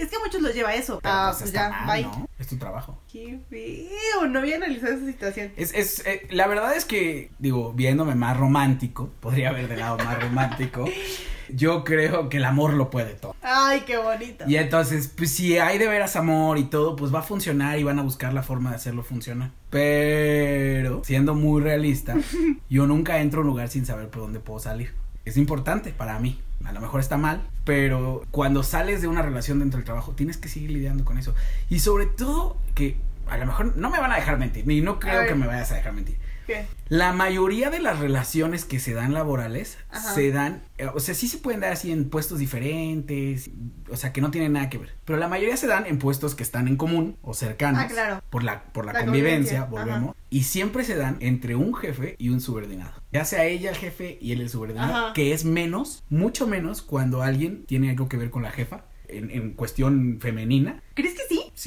es 0.00 0.08
que 0.08 0.16
a 0.16 0.18
muchos 0.18 0.42
los 0.42 0.52
lleva 0.56 0.74
eso. 0.74 0.98
Pero, 1.00 1.14
ah, 1.14 1.28
pues, 1.30 1.42
pues 1.42 1.52
ya, 1.52 1.68
mal, 1.68 1.86
bye. 1.86 2.02
¿no? 2.02 2.28
Es 2.36 2.48
tu 2.48 2.56
trabajo. 2.56 3.00
Qué 3.12 3.38
feo, 3.48 4.26
no 4.26 4.40
había 4.40 4.56
analizado 4.56 4.92
esa 4.92 5.06
situación. 5.06 5.52
Es, 5.56 5.72
es, 5.72 6.04
eh, 6.04 6.26
la 6.30 6.48
verdad 6.48 6.76
es 6.76 6.84
que, 6.84 7.30
digo, 7.38 7.72
viéndome 7.74 8.16
más 8.16 8.36
romántico, 8.36 9.10
podría 9.20 9.50
haber 9.50 9.68
del 9.68 9.78
lado 9.78 9.98
más 9.98 10.20
romántico, 10.20 10.84
yo 11.48 11.84
creo 11.84 12.28
que 12.28 12.38
el 12.38 12.44
amor 12.44 12.74
lo 12.74 12.90
puede 12.90 13.14
todo. 13.14 13.34
Ay, 13.42 13.82
qué 13.86 13.96
bonito. 13.96 14.44
Y 14.46 14.56
entonces, 14.56 15.08
pues 15.08 15.32
si 15.32 15.58
hay 15.58 15.78
de 15.78 15.88
veras 15.88 16.16
amor 16.16 16.58
y 16.58 16.64
todo, 16.64 16.96
pues 16.96 17.14
va 17.14 17.20
a 17.20 17.22
funcionar 17.22 17.78
y 17.78 17.84
van 17.84 17.98
a 17.98 18.02
buscar 18.02 18.32
la 18.32 18.42
forma 18.42 18.70
de 18.70 18.76
hacerlo 18.76 19.02
funcionar. 19.02 19.50
Pero, 19.70 21.02
siendo 21.04 21.34
muy 21.34 21.62
realista, 21.62 22.16
yo 22.70 22.86
nunca 22.86 23.20
entro 23.20 23.40
a 23.40 23.42
un 23.42 23.48
lugar 23.48 23.68
sin 23.68 23.86
saber 23.86 24.08
por 24.08 24.22
dónde 24.22 24.40
puedo 24.40 24.60
salir. 24.60 24.92
Es 25.24 25.36
importante 25.36 25.90
para 25.90 26.18
mí. 26.18 26.40
A 26.64 26.72
lo 26.72 26.80
mejor 26.80 27.00
está 27.00 27.16
mal, 27.16 27.42
pero 27.64 28.24
cuando 28.30 28.62
sales 28.62 29.02
de 29.02 29.08
una 29.08 29.22
relación 29.22 29.58
dentro 29.58 29.78
del 29.78 29.84
trabajo, 29.84 30.12
tienes 30.12 30.36
que 30.36 30.48
seguir 30.48 30.70
lidiando 30.70 31.04
con 31.04 31.18
eso. 31.18 31.34
Y 31.68 31.80
sobre 31.80 32.06
todo, 32.06 32.56
que 32.74 32.96
a 33.28 33.36
lo 33.36 33.46
mejor 33.46 33.76
no 33.76 33.90
me 33.90 34.00
van 34.00 34.12
a 34.12 34.16
dejar 34.16 34.38
mentir, 34.38 34.66
ni 34.66 34.80
no 34.80 34.98
creo 34.98 35.26
que 35.26 35.34
me 35.34 35.46
vayas 35.46 35.70
a 35.72 35.76
dejar 35.76 35.92
mentir. 35.92 36.16
¿Qué? 36.46 36.66
La 36.88 37.12
mayoría 37.12 37.70
de 37.70 37.80
las 37.80 37.98
relaciones 37.98 38.64
que 38.64 38.78
se 38.78 38.94
dan 38.94 39.12
laborales 39.12 39.78
Ajá. 39.90 40.14
se 40.14 40.30
dan, 40.30 40.62
eh, 40.78 40.86
o 40.94 41.00
sea, 41.00 41.14
sí 41.14 41.26
se 41.26 41.38
pueden 41.38 41.60
dar 41.60 41.72
así 41.72 41.90
en 41.90 42.08
puestos 42.08 42.38
diferentes, 42.38 43.50
o 43.90 43.96
sea, 43.96 44.12
que 44.12 44.20
no 44.20 44.30
tienen 44.30 44.52
nada 44.52 44.70
que 44.70 44.78
ver. 44.78 44.90
Pero 45.04 45.18
la 45.18 45.28
mayoría 45.28 45.56
se 45.56 45.66
dan 45.66 45.86
en 45.86 45.98
puestos 45.98 46.34
que 46.34 46.42
están 46.42 46.68
en 46.68 46.76
común 46.76 47.16
o 47.22 47.34
cercanos. 47.34 47.82
Ah, 47.84 47.88
claro. 47.88 48.22
Por 48.30 48.44
la, 48.44 48.62
por 48.72 48.86
la, 48.86 48.92
La 48.92 49.04
convivencia, 49.04 49.62
convivencia, 49.62 49.92
volvemos. 49.92 50.16
Y 50.30 50.44
siempre 50.44 50.84
se 50.84 50.96
dan 50.96 51.16
entre 51.20 51.56
un 51.56 51.74
jefe 51.74 52.14
y 52.18 52.28
un 52.28 52.40
subordinado. 52.40 52.92
Ya 53.12 53.24
sea 53.24 53.44
ella 53.44 53.70
el 53.70 53.76
jefe 53.76 54.18
y 54.20 54.32
él 54.32 54.40
el 54.40 54.50
subordinado, 54.50 54.94
Ajá. 54.94 55.12
que 55.12 55.32
es 55.32 55.44
menos, 55.44 56.04
mucho 56.08 56.46
menos 56.46 56.82
cuando 56.82 57.22
alguien 57.22 57.64
tiene 57.66 57.90
algo 57.90 58.08
que 58.08 58.16
ver 58.16 58.30
con 58.30 58.42
la 58.42 58.50
jefa. 58.52 58.84
En, 59.08 59.30
en 59.30 59.52
cuestión 59.52 60.18
femenina, 60.20 60.82
¿Crees 60.94 61.14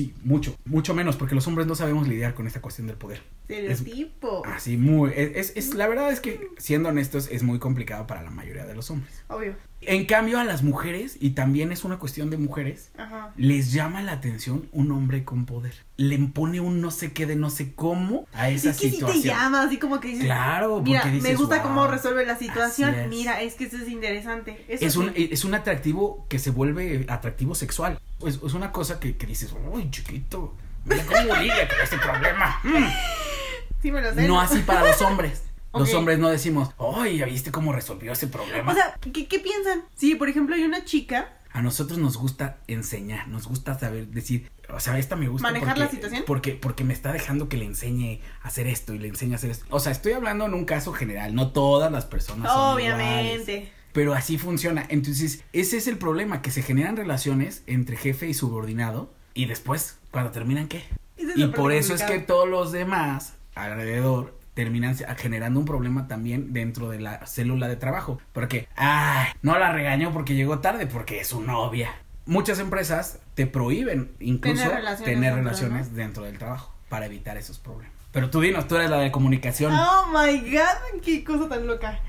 sí? 0.06 0.14
mucho, 0.24 0.56
mucho 0.66 0.94
menos, 0.94 1.16
porque 1.18 1.36
los 1.36 1.46
hombres 1.48 1.68
no 1.68 1.76
sabemos 1.76 2.08
lidiar 2.08 2.34
con 2.34 2.48
esta 2.48 2.62
cuestión 2.62 2.88
del 2.88 2.96
poder. 2.96 3.22
Estereotipo. 3.48 4.44
Así, 4.46 4.78
muy. 4.78 5.12
Es, 5.16 5.36
es, 5.36 5.54
es- 5.58 5.74
la 5.76 5.88
verdad 5.88 6.12
es 6.12 6.20
que, 6.20 6.48
siendo 6.58 6.90
honestos, 6.90 7.28
es 7.32 7.44
muy 7.44 7.60
complicado 7.60 8.08
para 8.08 8.22
la 8.22 8.30
mayoría 8.30 8.66
de 8.66 8.76
los 8.76 8.90
hombres. 8.92 9.24
Obvio. 9.28 9.56
En 9.82 10.06
cambio 10.06 10.40
a 10.40 10.44
las 10.44 10.62
mujeres, 10.62 11.16
y 11.22 11.32
también 11.32 11.72
es 11.72 11.86
una 11.86 11.98
cuestión 12.00 12.30
de 12.30 12.38
mujeres, 12.38 12.92
Ajá. 12.98 13.32
les 13.38 13.72
llama 13.72 14.02
la 14.02 14.12
atención 14.12 14.68
un 14.74 14.92
hombre 14.92 15.24
con 15.24 15.46
poder. 15.46 15.74
Le 15.96 16.16
impone 16.16 16.60
un 16.60 16.82
no 16.82 16.92
sé 16.92 17.14
qué 17.14 17.26
de 17.26 17.38
no 17.38 17.50
sé 17.50 17.74
cómo 17.74 18.28
a 18.34 18.50
esa 18.50 18.72
es 18.72 18.78
que 18.80 18.90
situación. 18.90 19.14
sí 19.22 19.22
te 19.24 19.28
llama, 19.30 19.64
así 19.64 19.78
como 19.78 20.00
que 20.02 20.10
dices, 20.10 20.26
Claro, 20.26 20.76
porque 20.76 20.90
mira, 20.92 21.06
dices, 21.06 21.24
me 21.24 21.36
gusta 21.36 21.56
"Wow". 21.60 21.64
cómo 21.68 21.88
resuelve 21.88 22.26
la 22.26 22.38
situación, 22.38 22.94
es. 22.94 23.08
mira, 23.08 23.42
es 23.42 23.56
que 23.56 23.66
eso 23.66 23.78
es 23.78 23.88
interesante. 23.88 24.66
Eso 24.68 24.86
es 24.86 24.96
un, 24.98 25.14
es 25.16 25.46
un 25.46 25.54
atractivo 25.54 26.26
que 26.28 26.40
se 26.40 26.52
vuelve 26.52 27.06
atractivo 27.08 27.56
sexual. 27.56 28.00
Es, 28.26 28.40
es 28.46 28.54
una 28.54 28.74
cosa 28.74 29.00
que, 29.00 29.16
que 29.16 29.28
dices, 29.28 29.56
uy, 29.72 29.90
chiquito, 29.92 30.56
mira 30.84 31.06
cómo 31.06 31.36
lidia 31.38 31.68
con 31.70 31.78
este 31.82 31.98
problema. 31.98 32.60
Mm". 32.64 32.86
Sí 33.82 33.94
me 33.94 34.02
lo 34.02 34.14
sé. 34.14 34.28
No 34.28 34.42
así 34.42 34.60
para 34.60 34.86
los 34.86 35.02
hombres. 35.02 35.42
Los 35.74 35.94
hombres 35.94 36.20
no 36.20 36.30
decimos, 36.30 36.70
ay, 36.78 37.20
¿ya 37.20 37.26
viste 37.26 37.52
cómo 37.52 37.74
resolvió 37.74 38.12
ese 38.12 38.28
problema? 38.28 38.72
O 38.72 38.76
sea, 38.76 38.98
¿qué, 39.02 39.28
¿qué 39.28 39.40
piensan? 39.40 39.84
Sí, 39.96 40.16
por 40.16 40.30
ejemplo, 40.30 40.56
hay 40.56 40.64
una 40.64 40.84
chica 40.84 41.40
a 41.52 41.62
nosotros 41.62 41.98
nos 41.98 42.18
gusta 42.18 42.58
enseñar, 42.68 43.28
nos 43.28 43.48
gusta 43.48 43.78
saber 43.78 44.08
decir, 44.08 44.50
o 44.70 44.80
sea, 44.80 45.00
esta 45.00 45.16
me 45.16 45.28
gusta 45.28 45.48
¿Manejar 45.48 45.70
porque, 45.70 45.80
la 45.80 45.90
situación? 45.90 46.24
porque 46.28 46.52
porque 46.54 46.84
me 46.84 46.94
está 46.94 47.12
dejando 47.12 47.50
que 47.50 47.58
le 47.58 47.66
enseñe 47.66 48.22
a 48.44 48.50
hacer 48.50 48.68
esto 48.68 48.94
y 48.94 49.00
le 49.00 49.08
enseñe 49.08 49.34
a 49.34 49.36
hacer 49.38 49.52
esto. 49.52 49.66
O 49.70 49.80
sea, 49.80 49.92
estoy 49.92 50.14
hablando 50.14 50.46
en 50.46 50.54
un 50.54 50.66
caso 50.66 50.94
general, 50.94 51.34
no 51.34 51.52
todas 51.52 51.92
las 51.92 52.06
personas 52.06 52.52
son 52.52 52.80
iguales. 52.80 52.96
Obviamente. 52.96 53.72
Pero 53.94 54.14
así 54.14 54.38
funciona. 54.38 54.86
Entonces, 54.90 55.44
ese 55.52 55.78
es 55.78 55.88
el 55.88 55.98
problema, 55.98 56.44
que 56.44 56.52
se 56.52 56.62
generan 56.62 56.96
relaciones 56.96 57.64
entre 57.66 57.98
jefe 57.98 58.28
y 58.28 58.36
subordinado 58.36 59.12
y 59.34 59.46
después, 59.46 59.98
cuando 60.12 60.30
terminan, 60.32 60.68
¿qué? 60.68 60.84
Es 61.18 61.36
Y 61.36 61.48
por 61.48 61.72
eso 61.72 61.96
es 61.96 62.04
que 62.04 62.20
todos 62.20 62.48
los 62.48 62.72
demás 62.72 63.34
alrededor 63.56 64.39
terminan 64.60 64.94
generando 65.16 65.58
un 65.58 65.66
problema 65.66 66.10
también 66.10 66.52
dentro 66.52 66.90
de 66.90 67.00
la 67.00 67.26
célula 67.26 67.70
de 67.70 67.78
trabajo. 67.78 68.20
Porque, 68.34 68.68
ay, 68.76 69.30
no 69.42 69.58
la 69.58 69.72
regañó 69.72 70.12
porque 70.12 70.36
llegó 70.36 70.60
tarde, 70.60 70.86
porque 70.86 71.22
es 71.22 71.28
su 71.28 71.40
novia. 71.40 71.96
Muchas 72.26 72.60
empresas 72.60 73.20
te 73.36 73.48
prohíben 73.48 74.12
incluso 74.20 74.64
Tener 74.64 74.98
tener 74.98 75.34
relaciones 75.34 75.36
relaciones, 75.36 75.86
dentro, 75.86 76.04
dentro 76.04 76.24
del 76.26 76.38
trabajo 76.38 76.74
para 76.90 77.06
evitar 77.06 77.38
esos 77.38 77.58
problemas. 77.58 77.96
Pero 78.12 78.30
tú 78.30 78.42
dinos, 78.42 78.68
tú 78.68 78.76
eres 78.76 78.90
la 78.90 78.98
de 78.98 79.14
comunicación. 79.14 79.74
Oh 79.74 80.08
my 80.08 80.38
god, 80.52 81.02
qué 81.02 81.24
cosa 81.24 81.48
tan 81.48 81.66
loca. 81.66 82.02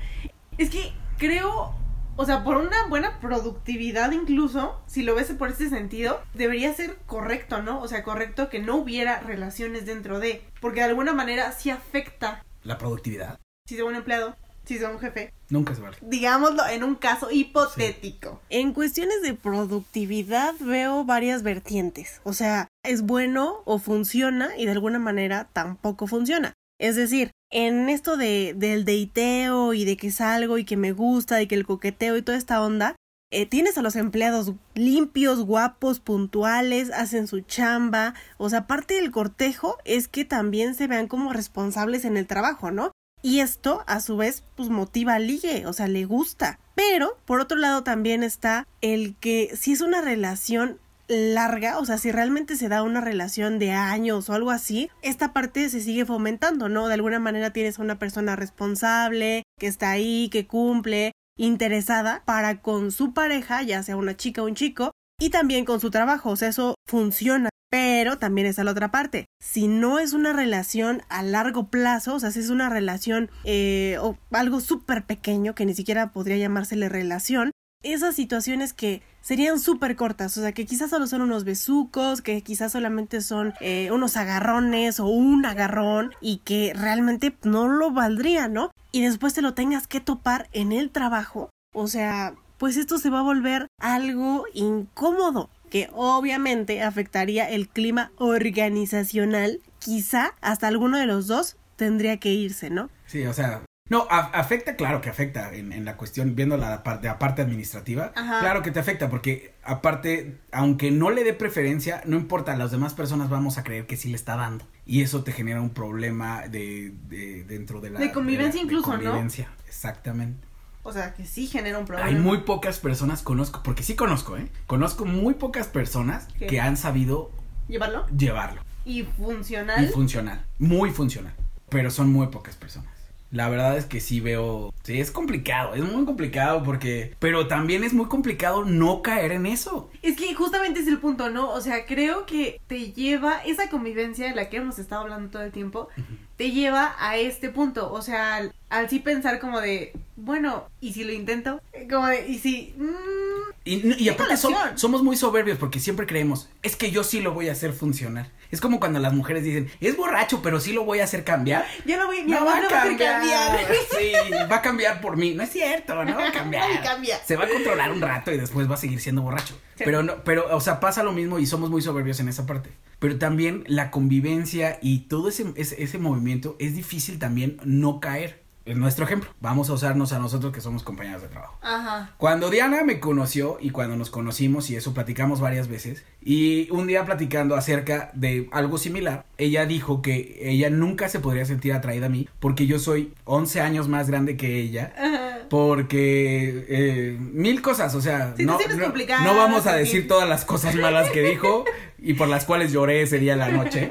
Es 0.57 0.69
que 0.69 0.91
creo, 1.17 1.73
o 2.21 2.25
sea, 2.25 2.43
por 2.43 2.57
una 2.57 2.85
buena 2.87 3.19
productividad 3.19 4.11
incluso, 4.11 4.79
si 4.85 5.01
lo 5.01 5.15
ves 5.15 5.31
por 5.31 5.49
ese 5.49 5.69
sentido, 5.69 6.21
debería 6.35 6.71
ser 6.71 6.97
correcto, 7.07 7.63
¿no? 7.63 7.81
O 7.81 7.87
sea, 7.87 8.03
correcto 8.03 8.47
que 8.47 8.59
no 8.59 8.75
hubiera 8.75 9.21
relaciones 9.21 9.87
dentro 9.87 10.19
de, 10.19 10.43
porque 10.59 10.81
de 10.81 10.85
alguna 10.85 11.13
manera 11.13 11.51
sí 11.51 11.71
afecta 11.71 12.45
La 12.63 12.77
productividad 12.77 13.39
si 13.65 13.75
soy 13.75 13.87
un 13.87 13.95
empleado, 13.95 14.35
si 14.65 14.77
soy 14.77 14.91
un 14.91 14.99
jefe, 14.99 15.33
nunca 15.49 15.73
se 15.73 15.81
vale. 15.81 15.97
digámoslo 16.01 16.67
en 16.67 16.83
un 16.83 16.93
caso 16.93 17.31
hipotético. 17.31 18.39
En 18.49 18.73
cuestiones 18.73 19.23
de 19.23 19.33
productividad 19.33 20.53
veo 20.59 21.03
varias 21.03 21.41
vertientes. 21.41 22.21
O 22.23 22.33
sea, 22.33 22.67
es 22.83 23.01
bueno 23.01 23.61
o 23.65 23.79
funciona 23.79 24.55
y 24.57 24.65
de 24.65 24.73
alguna 24.73 24.99
manera 24.99 25.49
tampoco 25.53 26.05
funciona. 26.05 26.53
Es 26.79 26.95
decir, 26.95 27.31
en 27.51 27.89
esto 27.89 28.17
de, 28.17 28.53
del 28.55 28.85
deiteo 28.85 29.73
y 29.73 29.85
de 29.85 29.97
que 29.97 30.11
salgo 30.11 30.57
y 30.57 30.65
que 30.65 30.77
me 30.77 30.93
gusta 30.93 31.41
y 31.41 31.47
que 31.47 31.55
el 31.55 31.65
coqueteo 31.65 32.17
y 32.17 32.21
toda 32.21 32.37
esta 32.37 32.61
onda, 32.61 32.95
eh, 33.33 33.45
tienes 33.45 33.77
a 33.77 33.81
los 33.81 33.95
empleados 33.95 34.53
limpios, 34.73 35.45
guapos, 35.45 35.99
puntuales, 35.99 36.91
hacen 36.91 37.27
su 37.27 37.41
chamba. 37.41 38.13
O 38.37 38.49
sea, 38.49 38.67
parte 38.67 38.95
del 38.95 39.11
cortejo 39.11 39.77
es 39.85 40.07
que 40.07 40.25
también 40.25 40.75
se 40.75 40.87
vean 40.87 41.07
como 41.07 41.31
responsables 41.31 42.03
en 42.03 42.17
el 42.17 42.27
trabajo, 42.27 42.71
¿no? 42.71 42.91
Y 43.21 43.39
esto, 43.39 43.83
a 43.87 44.01
su 44.01 44.17
vez, 44.17 44.43
pues 44.55 44.69
motiva 44.69 45.13
al 45.13 45.27
ligue, 45.27 45.65
o 45.65 45.73
sea, 45.73 45.87
le 45.87 46.05
gusta. 46.05 46.59
Pero, 46.75 47.17
por 47.25 47.39
otro 47.39 47.57
lado, 47.57 47.83
también 47.83 48.23
está 48.23 48.67
el 48.81 49.15
que 49.19 49.55
si 49.55 49.73
es 49.73 49.81
una 49.81 50.01
relación 50.01 50.79
larga, 51.11 51.77
o 51.77 51.85
sea, 51.85 51.97
si 51.97 52.11
realmente 52.11 52.55
se 52.55 52.69
da 52.69 52.83
una 52.83 53.01
relación 53.01 53.59
de 53.59 53.71
años 53.71 54.29
o 54.29 54.33
algo 54.33 54.51
así, 54.51 54.89
esta 55.01 55.33
parte 55.33 55.69
se 55.69 55.81
sigue 55.81 56.05
fomentando, 56.05 56.69
¿no? 56.69 56.87
De 56.87 56.95
alguna 56.95 57.19
manera 57.19 57.51
tienes 57.51 57.79
a 57.79 57.83
una 57.83 57.99
persona 57.99 58.35
responsable, 58.35 59.43
que 59.59 59.67
está 59.67 59.91
ahí, 59.91 60.29
que 60.29 60.47
cumple, 60.47 61.11
interesada 61.37 62.23
para 62.25 62.61
con 62.61 62.91
su 62.91 63.13
pareja, 63.13 63.61
ya 63.63 63.83
sea 63.83 63.97
una 63.97 64.15
chica 64.15 64.41
o 64.41 64.45
un 64.45 64.55
chico, 64.55 64.91
y 65.19 65.29
también 65.29 65.65
con 65.65 65.79
su 65.79 65.91
trabajo, 65.91 66.31
o 66.31 66.35
sea, 66.35 66.49
eso 66.49 66.75
funciona. 66.87 67.49
Pero 67.69 68.17
también 68.17 68.47
está 68.47 68.65
la 68.65 68.71
otra 68.71 68.91
parte. 68.91 69.27
Si 69.39 69.69
no 69.69 69.99
es 69.99 70.11
una 70.11 70.33
relación 70.33 71.03
a 71.07 71.23
largo 71.23 71.69
plazo, 71.69 72.15
o 72.15 72.19
sea, 72.19 72.29
si 72.31 72.41
es 72.41 72.49
una 72.49 72.69
relación 72.69 73.29
eh, 73.45 73.97
o 74.01 74.17
algo 74.31 74.59
súper 74.59 75.05
pequeño 75.05 75.55
que 75.55 75.65
ni 75.65 75.73
siquiera 75.73 76.11
podría 76.11 76.35
llamársele 76.35 76.89
relación, 76.89 77.50
esas 77.83 78.15
situaciones 78.15 78.73
que 78.73 79.01
serían 79.21 79.59
súper 79.59 79.95
cortas, 79.95 80.37
o 80.37 80.41
sea, 80.41 80.51
que 80.51 80.65
quizás 80.65 80.89
solo 80.89 81.07
son 81.07 81.21
unos 81.21 81.43
besucos, 81.43 82.21
que 82.21 82.41
quizás 82.41 82.71
solamente 82.71 83.21
son 83.21 83.53
eh, 83.59 83.89
unos 83.91 84.17
agarrones 84.17 84.99
o 84.99 85.05
un 85.05 85.45
agarrón 85.45 86.11
y 86.21 86.37
que 86.39 86.73
realmente 86.75 87.35
no 87.43 87.67
lo 87.67 87.91
valdría, 87.91 88.47
¿no? 88.47 88.71
Y 88.91 89.01
después 89.01 89.33
te 89.33 89.41
lo 89.41 89.53
tengas 89.53 89.87
que 89.87 89.99
topar 89.99 90.49
en 90.53 90.71
el 90.71 90.89
trabajo, 90.89 91.49
o 91.73 91.87
sea, 91.87 92.35
pues 92.57 92.77
esto 92.77 92.97
se 92.97 93.09
va 93.09 93.19
a 93.19 93.23
volver 93.23 93.67
algo 93.79 94.45
incómodo 94.53 95.49
que 95.71 95.89
obviamente 95.93 96.83
afectaría 96.83 97.49
el 97.49 97.69
clima 97.69 98.11
organizacional, 98.17 99.61
quizá 99.79 100.35
hasta 100.41 100.67
alguno 100.67 100.97
de 100.97 101.05
los 101.05 101.27
dos 101.27 101.55
tendría 101.77 102.17
que 102.17 102.33
irse, 102.33 102.69
¿no? 102.69 102.89
Sí, 103.07 103.25
o 103.25 103.33
sea, 103.33 103.63
no, 103.89 104.07
a- 104.09 104.31
afecta, 104.39 104.77
claro 104.77 105.01
que 105.01 105.09
afecta 105.09 105.53
en, 105.53 105.73
en 105.73 105.83
la 105.83 105.97
cuestión, 105.97 106.33
viendo 106.35 106.55
la 106.55 106.81
parte, 106.81 107.07
la 107.07 107.19
parte 107.19 107.41
administrativa, 107.41 108.13
Ajá. 108.15 108.39
claro 108.39 108.61
que 108.61 108.71
te 108.71 108.79
afecta, 108.79 109.09
porque 109.09 109.53
aparte, 109.63 110.37
aunque 110.53 110.91
no 110.91 111.09
le 111.09 111.25
dé 111.25 111.33
preferencia, 111.33 112.01
no 112.05 112.15
importa, 112.15 112.55
las 112.55 112.71
demás 112.71 112.93
personas 112.93 113.29
vamos 113.29 113.57
a 113.57 113.63
creer 113.63 113.87
que 113.87 113.97
sí 113.97 114.07
le 114.09 114.15
está 114.15 114.37
dando. 114.37 114.65
Y 114.85 115.01
eso 115.01 115.23
te 115.23 115.33
genera 115.33 115.59
un 115.61 115.71
problema 115.71 116.47
de, 116.47 116.93
de- 117.09 117.43
dentro 117.43 117.81
de 117.81 117.89
la... 117.89 117.99
De 117.99 118.13
convivencia 118.13 118.61
incluso, 118.61 118.87
¿no? 118.95 119.03
convivencia, 119.03 119.49
exactamente. 119.67 120.47
O 120.83 120.93
sea, 120.93 121.13
que 121.13 121.25
sí 121.25 121.47
genera 121.47 121.77
un 121.77 121.85
problema. 121.85 122.07
Hay 122.09 122.15
muy 122.15 122.39
pocas 122.39 122.79
personas, 122.79 123.21
conozco, 123.21 123.61
porque 123.61 123.83
sí 123.83 123.95
conozco, 123.95 124.37
¿eh? 124.37 124.47
Conozco 124.67 125.03
muy 125.05 125.33
pocas 125.33 125.67
personas 125.67 126.27
¿Qué? 126.39 126.47
que 126.47 126.61
han 126.61 126.77
sabido 126.77 127.29
¿Llevarlo? 127.67 128.07
llevarlo. 128.17 128.61
Y 128.85 129.03
funcional. 129.03 129.83
Y 129.83 129.87
funcional, 129.89 130.43
muy 130.59 130.91
funcional. 130.91 131.33
Pero 131.69 131.91
son 131.91 132.11
muy 132.11 132.27
pocas 132.27 132.55
personas. 132.55 132.89
La 133.31 133.47
verdad 133.47 133.77
es 133.77 133.85
que 133.85 134.01
sí 134.01 134.19
veo, 134.19 134.73
sí, 134.83 134.99
es 134.99 135.09
complicado, 135.09 135.73
es 135.73 135.83
muy 135.83 136.03
complicado 136.03 136.63
porque, 136.63 137.15
pero 137.19 137.47
también 137.47 137.83
es 137.85 137.93
muy 137.93 138.07
complicado 138.07 138.65
no 138.65 139.01
caer 139.01 139.31
en 139.31 139.45
eso. 139.45 139.89
Es 140.01 140.17
que 140.17 140.33
justamente 140.33 140.81
es 140.81 140.87
el 140.87 140.99
punto, 140.99 141.29
¿no? 141.29 141.49
O 141.51 141.61
sea, 141.61 141.85
creo 141.85 142.25
que 142.25 142.59
te 142.67 142.91
lleva 142.91 143.37
esa 143.45 143.69
convivencia 143.69 144.27
de 144.27 144.35
la 144.35 144.49
que 144.49 144.57
hemos 144.57 144.79
estado 144.79 145.03
hablando 145.03 145.29
todo 145.29 145.43
el 145.43 145.51
tiempo, 145.51 145.87
te 146.35 146.51
lleva 146.51 146.93
a 146.99 147.15
este 147.17 147.49
punto. 147.49 147.93
O 147.93 148.01
sea, 148.01 148.51
al, 148.71 148.89
sí 148.89 148.99
pensar 148.99 149.39
como 149.39 149.61
de, 149.61 149.93
bueno, 150.15 150.67
¿y 150.79 150.93
si 150.93 151.03
lo 151.03 151.11
intento? 151.13 151.61
Como 151.89 152.07
de, 152.07 152.27
¿y 152.27 152.39
si? 152.39 152.73
mm, 152.77 153.51
Y, 153.65 153.73
y 153.75 154.03
¿Qué 154.05 154.09
aparte 154.11 154.33
som- 154.35 154.53
colación? 154.53 154.77
somos 154.79 155.03
muy 155.03 155.15
soberbios 155.17 155.57
porque 155.59 155.79
siempre 155.79 156.07
creemos, 156.07 156.49
es 156.63 156.75
que 156.75 156.89
yo 156.89 157.03
sí 157.03 157.19
lo 157.21 157.33
voy 157.33 157.49
a 157.49 157.51
hacer 157.51 157.73
funcionar. 157.73 158.29
Es 158.49 158.59
como 158.59 158.79
cuando 158.81 158.99
las 158.99 159.13
mujeres 159.13 159.43
dicen, 159.45 159.71
es 159.79 159.95
borracho, 159.95 160.41
pero 160.41 160.59
sí 160.59 160.73
lo 160.73 160.83
voy 160.83 160.99
a 160.99 161.05
hacer 161.05 161.23
cambiar. 161.23 161.65
ya 161.85 161.95
lo 161.97 162.07
voy, 162.07 162.23
mi 162.23 162.31
No 162.31 162.39
amor 162.39 162.53
va 162.55 162.57
a 162.65 162.67
cambiar. 162.67 163.19
cambiar. 163.21 163.67
Sí, 163.97 164.11
va 164.51 164.55
a 164.57 164.61
cambiar 164.61 164.99
por 164.99 165.15
mí. 165.15 165.33
No 165.35 165.43
es 165.43 165.51
cierto, 165.51 166.03
no 166.03 166.15
va 166.17 166.27
a 166.27 166.31
cambiar. 166.33 166.81
Cambia. 166.83 167.17
Se 167.25 167.35
va 167.37 167.45
a 167.45 167.47
controlar 167.49 167.91
un 167.91 168.01
rato 168.01 168.31
y 168.31 168.37
después 168.37 168.69
va 168.69 168.73
a 168.73 168.77
seguir 168.77 168.99
siendo 168.99 169.21
borracho. 169.21 169.53
Sí. 169.77 169.83
Pero 169.85 170.03
no, 170.03 170.23
pero, 170.25 170.53
o 170.55 170.59
sea, 170.59 170.79
pasa 170.81 171.01
lo 171.03 171.13
mismo 171.13 171.39
y 171.39 171.45
somos 171.45 171.69
muy 171.69 171.81
soberbios 171.81 172.19
en 172.19 172.27
esa 172.27 172.45
parte. 172.45 172.71
Pero 172.99 173.17
también 173.17 173.63
la 173.67 173.89
convivencia 173.89 174.79
y 174.81 175.01
todo 175.07 175.29
ese, 175.29 175.45
ese, 175.55 175.81
ese 175.81 175.97
movimiento 175.97 176.55
es 176.59 176.75
difícil 176.75 177.19
también 177.19 177.57
no 177.63 177.99
caer. 178.01 178.40
En 178.63 178.79
nuestro 178.79 179.05
ejemplo, 179.05 179.29
vamos 179.39 179.69
a 179.71 179.73
usarnos 179.73 180.13
a 180.13 180.19
nosotros 180.19 180.53
que 180.53 180.61
somos 180.61 180.83
compañeros 180.83 181.23
de 181.23 181.29
trabajo. 181.29 181.57
Ajá. 181.61 182.11
Cuando 182.17 182.51
Diana 182.51 182.83
me 182.83 182.99
conoció 182.99 183.57
y 183.59 183.71
cuando 183.71 183.95
nos 183.95 184.11
conocimos 184.11 184.69
y 184.69 184.75
eso 184.75 184.93
platicamos 184.93 185.39
varias 185.39 185.67
veces 185.67 186.05
y 186.21 186.69
un 186.69 186.85
día 186.85 187.03
platicando 187.03 187.55
acerca 187.55 188.11
de 188.13 188.47
algo 188.51 188.77
similar, 188.77 189.25
ella 189.39 189.65
dijo 189.65 190.03
que 190.03 190.37
ella 190.43 190.69
nunca 190.69 191.09
se 191.09 191.19
podría 191.19 191.45
sentir 191.45 191.73
atraída 191.73 192.05
a 192.05 192.09
mí 192.09 192.29
porque 192.39 192.67
yo 192.67 192.77
soy 192.77 193.13
11 193.25 193.61
años 193.61 193.87
más 193.87 194.07
grande 194.07 194.37
que 194.37 194.59
ella. 194.59 194.93
Ajá. 194.95 195.39
Porque 195.49 196.65
eh, 196.69 197.17
mil 197.19 197.61
cosas, 197.61 197.95
o 197.95 198.01
sea, 198.01 198.27
no, 198.27 198.35
Situaciones 198.37 198.77
no, 198.77 198.83
complicadas, 198.83 199.25
no 199.25 199.35
vamos 199.35 199.65
a 199.65 199.75
decir 199.75 200.07
todas 200.07 200.29
las 200.29 200.45
cosas 200.45 200.75
malas 200.75 201.09
que 201.09 201.21
dijo 201.21 201.65
y 201.99 202.13
por 202.13 202.27
las 202.27 202.45
cuales 202.45 202.71
lloré 202.71 203.01
ese 203.01 203.17
día 203.17 203.33
en 203.33 203.39
la 203.39 203.49
noche. 203.49 203.89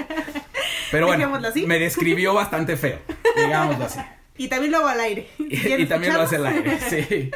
Pero 0.93 1.07
bueno, 1.09 1.35
así. 1.45 1.67
me 1.67 1.81
describió 1.81 2.35
bastante 2.35 2.77
feo, 2.77 3.01
digámoslo 3.37 3.85
así. 3.85 3.99
Y 4.41 4.49
también 4.49 4.73
lo 4.73 4.79
hago 4.79 4.89
al 4.89 5.01
aire. 5.01 5.29
Y, 5.39 5.59
¿Quieren 5.59 5.83
y 5.83 5.87
también 5.87 6.15
lo 6.15 6.23
hace 6.23 6.37
escucharlo? 6.37 6.71
aire, 6.71 6.81
sí. 6.89 7.31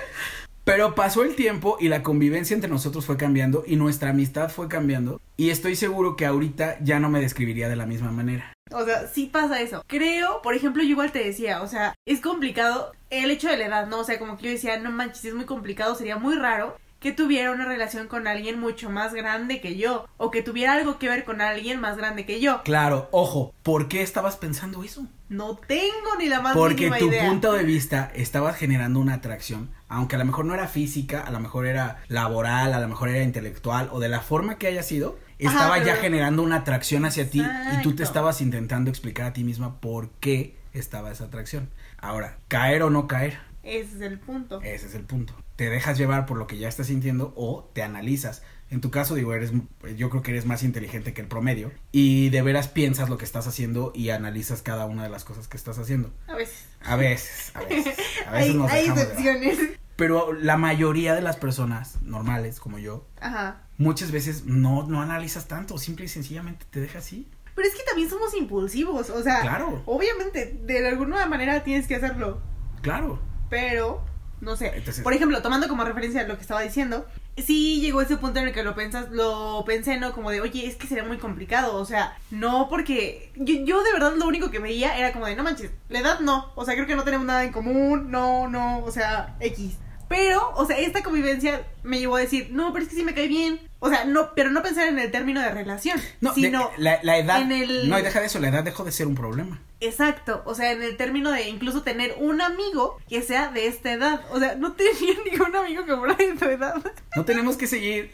Pero 0.64 0.94
pasó 0.94 1.22
el 1.22 1.34
tiempo 1.34 1.76
y 1.78 1.88
la 1.88 2.02
convivencia 2.02 2.54
entre 2.54 2.70
nosotros 2.70 3.04
fue 3.04 3.18
cambiando 3.18 3.62
y 3.66 3.76
nuestra 3.76 4.08
amistad 4.08 4.48
fue 4.48 4.68
cambiando. 4.68 5.20
Y 5.36 5.50
estoy 5.50 5.76
seguro 5.76 6.16
que 6.16 6.24
ahorita 6.24 6.78
ya 6.80 7.00
no 7.00 7.10
me 7.10 7.20
describiría 7.20 7.68
de 7.68 7.76
la 7.76 7.84
misma 7.84 8.10
manera. 8.10 8.54
O 8.72 8.86
sea, 8.86 9.06
sí 9.06 9.26
pasa 9.26 9.60
eso. 9.60 9.84
Creo, 9.86 10.40
por 10.40 10.54
ejemplo, 10.54 10.82
yo 10.82 10.88
igual 10.88 11.12
te 11.12 11.22
decía, 11.22 11.60
o 11.60 11.68
sea, 11.68 11.94
es 12.06 12.22
complicado 12.22 12.92
el 13.10 13.30
hecho 13.30 13.48
de 13.50 13.58
la 13.58 13.66
edad, 13.66 13.86
¿no? 13.86 13.98
O 13.98 14.04
sea, 14.04 14.18
como 14.18 14.38
que 14.38 14.44
yo 14.44 14.50
decía, 14.52 14.78
no 14.78 14.90
manches, 14.90 15.26
es 15.26 15.34
muy 15.34 15.44
complicado, 15.44 15.94
sería 15.94 16.16
muy 16.16 16.36
raro 16.36 16.74
que 17.04 17.12
tuviera 17.12 17.50
una 17.50 17.66
relación 17.66 18.08
con 18.08 18.26
alguien 18.26 18.58
mucho 18.58 18.88
más 18.88 19.12
grande 19.12 19.60
que 19.60 19.76
yo 19.76 20.06
o 20.16 20.30
que 20.30 20.40
tuviera 20.40 20.72
algo 20.72 20.98
que 20.98 21.10
ver 21.10 21.26
con 21.26 21.42
alguien 21.42 21.78
más 21.78 21.98
grande 21.98 22.24
que 22.24 22.40
yo. 22.40 22.62
Claro, 22.62 23.08
ojo, 23.10 23.52
¿por 23.62 23.88
qué 23.88 24.00
estabas 24.00 24.38
pensando 24.38 24.82
eso? 24.82 25.06
No 25.34 25.56
tengo 25.56 26.16
ni 26.18 26.28
la 26.28 26.40
más 26.40 26.54
Porque 26.54 26.84
mínima 26.84 26.98
tu 26.98 27.08
idea. 27.08 27.28
punto 27.28 27.52
de 27.52 27.64
vista 27.64 28.10
estabas 28.14 28.56
generando 28.56 29.00
una 29.00 29.14
atracción, 29.14 29.70
aunque 29.88 30.14
a 30.14 30.18
lo 30.20 30.24
mejor 30.24 30.44
no 30.44 30.54
era 30.54 30.68
física, 30.68 31.20
a 31.22 31.30
lo 31.32 31.40
mejor 31.40 31.66
era 31.66 32.02
laboral, 32.08 32.72
a 32.72 32.78
lo 32.80 32.86
mejor 32.88 33.08
era 33.08 33.22
intelectual 33.24 33.88
o 33.90 33.98
de 33.98 34.08
la 34.08 34.20
forma 34.20 34.58
que 34.58 34.68
haya 34.68 34.82
sido, 34.84 35.18
Ajá, 35.44 35.50
estaba 35.52 35.78
ya 35.84 35.96
generando 35.96 36.42
una 36.42 36.56
atracción 36.58 37.04
hacia 37.04 37.28
ti 37.28 37.40
y 37.42 37.82
tú 37.82 37.94
te 37.96 38.04
estabas 38.04 38.40
intentando 38.40 38.90
explicar 38.90 39.26
a 39.26 39.32
ti 39.32 39.42
misma 39.42 39.80
por 39.80 40.10
qué 40.20 40.56
estaba 40.72 41.10
esa 41.10 41.24
atracción. 41.24 41.68
Ahora, 41.98 42.38
caer 42.48 42.82
o 42.84 42.90
no 42.90 43.08
caer, 43.08 43.38
Ese 43.64 43.96
es 43.96 44.00
el 44.02 44.20
punto. 44.20 44.60
ese 44.62 44.86
es 44.86 44.94
el 44.94 45.02
punto. 45.02 45.34
Te 45.56 45.68
dejas 45.70 45.98
llevar 45.98 46.26
por 46.26 46.36
lo 46.36 46.46
que 46.46 46.58
ya 46.58 46.68
estás 46.68 46.86
sintiendo 46.88 47.32
o 47.36 47.70
te 47.74 47.82
analizas. 47.82 48.42
En 48.70 48.80
tu 48.80 48.90
caso, 48.90 49.14
digo, 49.14 49.34
eres, 49.34 49.52
yo 49.96 50.10
creo 50.10 50.22
que 50.22 50.32
eres 50.32 50.46
más 50.46 50.62
inteligente 50.62 51.12
que 51.12 51.20
el 51.20 51.28
promedio 51.28 51.70
y 51.92 52.30
de 52.30 52.42
veras 52.42 52.66
piensas 52.68 53.08
lo 53.08 53.18
que 53.18 53.24
estás 53.24 53.46
haciendo 53.46 53.92
y 53.94 54.10
analizas 54.10 54.62
cada 54.62 54.86
una 54.86 55.02
de 55.04 55.10
las 55.10 55.22
cosas 55.24 55.46
que 55.48 55.56
estás 55.56 55.78
haciendo. 55.78 56.12
A 56.26 56.34
veces. 56.34 56.64
A 56.82 56.96
veces, 56.96 57.52
a 57.54 57.60
veces. 57.60 57.96
A 58.26 58.32
veces 58.32 58.50
hay 58.50 58.54
nos 58.54 58.70
hay 58.72 58.86
excepciones. 58.86 59.58
Pero 59.96 60.32
la 60.32 60.56
mayoría 60.56 61.14
de 61.14 61.20
las 61.22 61.36
personas 61.36 62.02
normales, 62.02 62.58
como 62.58 62.78
yo, 62.80 63.06
Ajá. 63.20 63.62
muchas 63.78 64.10
veces 64.10 64.44
no, 64.44 64.84
no 64.88 65.00
analizas 65.00 65.46
tanto, 65.46 65.78
simple 65.78 66.06
y 66.06 66.08
sencillamente 66.08 66.66
te 66.70 66.80
dejas 66.80 67.04
así. 67.04 67.28
Pero 67.54 67.68
es 67.68 67.74
que 67.76 67.82
también 67.84 68.10
somos 68.10 68.34
impulsivos, 68.34 69.08
o 69.10 69.22
sea, 69.22 69.42
Claro. 69.42 69.82
obviamente, 69.86 70.58
de 70.64 70.88
alguna 70.88 71.24
manera 71.26 71.62
tienes 71.62 71.86
que 71.86 71.94
hacerlo, 71.94 72.40
Claro. 72.82 73.20
pero, 73.48 74.04
no 74.40 74.56
sé. 74.56 74.72
Entonces- 74.74 75.04
Por 75.04 75.12
ejemplo, 75.12 75.40
tomando 75.42 75.68
como 75.68 75.84
referencia 75.84 76.26
lo 76.26 76.34
que 76.34 76.42
estaba 76.42 76.62
diciendo, 76.62 77.06
sí 77.36 77.80
llegó 77.80 78.00
ese 78.00 78.16
punto 78.16 78.38
en 78.40 78.48
el 78.48 78.52
que 78.54 78.62
lo 78.62 78.74
pensas, 78.74 79.10
lo 79.10 79.64
pensé, 79.66 79.98
¿no? 79.98 80.12
Como 80.12 80.30
de, 80.30 80.40
oye, 80.40 80.66
es 80.66 80.76
que 80.76 80.86
sería 80.86 81.04
muy 81.04 81.18
complicado, 81.18 81.76
o 81.76 81.84
sea, 81.84 82.16
no 82.30 82.68
porque 82.68 83.32
yo, 83.36 83.54
yo 83.64 83.82
de 83.82 83.92
verdad 83.92 84.14
lo 84.16 84.26
único 84.26 84.50
que 84.50 84.58
veía 84.58 84.96
era 84.98 85.12
como 85.12 85.26
de, 85.26 85.34
no 85.36 85.42
manches, 85.42 85.70
la 85.88 85.98
edad 86.00 86.20
no, 86.20 86.52
o 86.54 86.64
sea, 86.64 86.74
creo 86.74 86.86
que 86.86 86.96
no 86.96 87.04
tenemos 87.04 87.26
nada 87.26 87.44
en 87.44 87.52
común, 87.52 88.10
no, 88.10 88.48
no, 88.48 88.78
o 88.84 88.90
sea, 88.90 89.36
X. 89.40 89.74
Pero, 90.06 90.52
o 90.56 90.66
sea, 90.66 90.78
esta 90.78 91.02
convivencia 91.02 91.66
me 91.82 91.98
llevó 91.98 92.16
a 92.16 92.20
decir, 92.20 92.48
no, 92.52 92.72
pero 92.72 92.84
es 92.84 92.90
que 92.90 92.96
sí 92.96 93.02
me 93.02 93.14
cae 93.14 93.26
bien. 93.26 93.58
O 93.80 93.88
sea, 93.88 94.04
no, 94.04 94.34
pero 94.34 94.50
no 94.50 94.62
pensar 94.62 94.86
en 94.86 94.98
el 94.98 95.10
término 95.10 95.40
de 95.40 95.50
relación, 95.50 95.98
No, 96.20 96.30
de- 96.34 96.42
sino 96.42 96.70
la, 96.76 97.00
la 97.02 97.18
edad. 97.18 97.40
en 97.42 97.50
el- 97.52 97.88
No, 97.88 97.98
y 97.98 98.02
deja 98.02 98.20
de 98.20 98.26
eso, 98.26 98.38
la 98.38 98.48
edad 98.48 98.62
dejó 98.62 98.84
de 98.84 98.92
ser 98.92 99.06
un 99.06 99.14
problema. 99.14 99.60
Exacto, 99.86 100.42
o 100.44 100.54
sea, 100.54 100.72
en 100.72 100.82
el 100.82 100.96
término 100.96 101.30
de 101.30 101.48
incluso 101.48 101.82
tener 101.82 102.14
un 102.18 102.40
amigo 102.40 102.98
que 103.08 103.22
sea 103.22 103.50
de 103.50 103.66
esta 103.66 103.92
edad. 103.92 104.20
O 104.32 104.38
sea, 104.38 104.54
no 104.54 104.72
tenía 104.72 105.14
ningún 105.30 105.54
amigo 105.54 105.84
que 105.84 105.96
fuera 105.96 106.14
de 106.14 106.32
tu 106.34 106.44
edad. 106.46 106.74
No 107.16 107.24
tenemos 107.24 107.56
que 107.56 107.66
seguir 107.66 108.10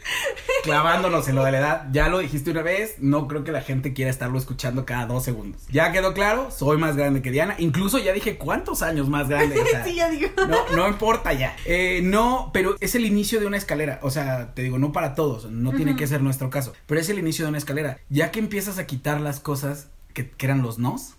clavándonos 0.63 1.27
en 1.27 1.35
lo 1.35 1.43
de 1.43 1.51
la 1.51 1.59
edad. 1.59 1.87
Ya 1.91 2.09
lo 2.09 2.19
dijiste 2.19 2.51
una 2.51 2.61
vez, 2.61 2.95
no 2.99 3.27
creo 3.27 3.43
que 3.43 3.51
la 3.51 3.61
gente 3.61 3.93
quiera 3.93 4.11
estarlo 4.11 4.37
escuchando 4.37 4.85
cada 4.85 5.05
dos 5.05 5.23
segundos. 5.23 5.61
Ya 5.69 5.91
quedó 5.91 6.13
claro, 6.13 6.51
soy 6.51 6.77
más 6.77 6.95
grande 6.95 7.21
que 7.21 7.31
Diana. 7.31 7.55
Incluso 7.57 7.97
ya 7.99 8.13
dije 8.13 8.37
cuántos 8.37 8.81
años 8.81 9.09
más 9.09 9.29
grande. 9.29 9.59
o 9.59 9.65
sea, 9.71 9.83
sí, 9.83 9.95
ya 9.95 10.09
digo. 10.09 10.29
No, 10.47 10.67
no 10.75 10.87
importa 10.87 11.33
ya. 11.33 11.55
Eh, 11.65 12.01
no, 12.03 12.51
pero 12.53 12.75
es 12.79 12.95
el 12.95 13.05
inicio 13.05 13.39
de 13.39 13.45
una 13.47 13.57
escalera. 13.57 13.99
O 14.01 14.11
sea, 14.11 14.53
te 14.53 14.61
digo, 14.61 14.77
no 14.77 14.91
para 14.91 15.15
todos, 15.15 15.45
no 15.45 15.71
tiene 15.71 15.95
que 15.95 16.07
ser 16.07 16.21
nuestro 16.21 16.49
caso. 16.49 16.73
Pero 16.85 16.99
es 16.99 17.09
el 17.09 17.19
inicio 17.19 17.45
de 17.45 17.49
una 17.49 17.57
escalera. 17.57 17.99
Ya 18.09 18.31
que 18.31 18.39
empiezas 18.39 18.77
a 18.77 18.85
quitar 18.85 19.21
las 19.21 19.39
cosas 19.39 19.89
que, 20.13 20.29
que 20.29 20.45
eran 20.45 20.61
los 20.61 20.79
nos, 20.79 21.15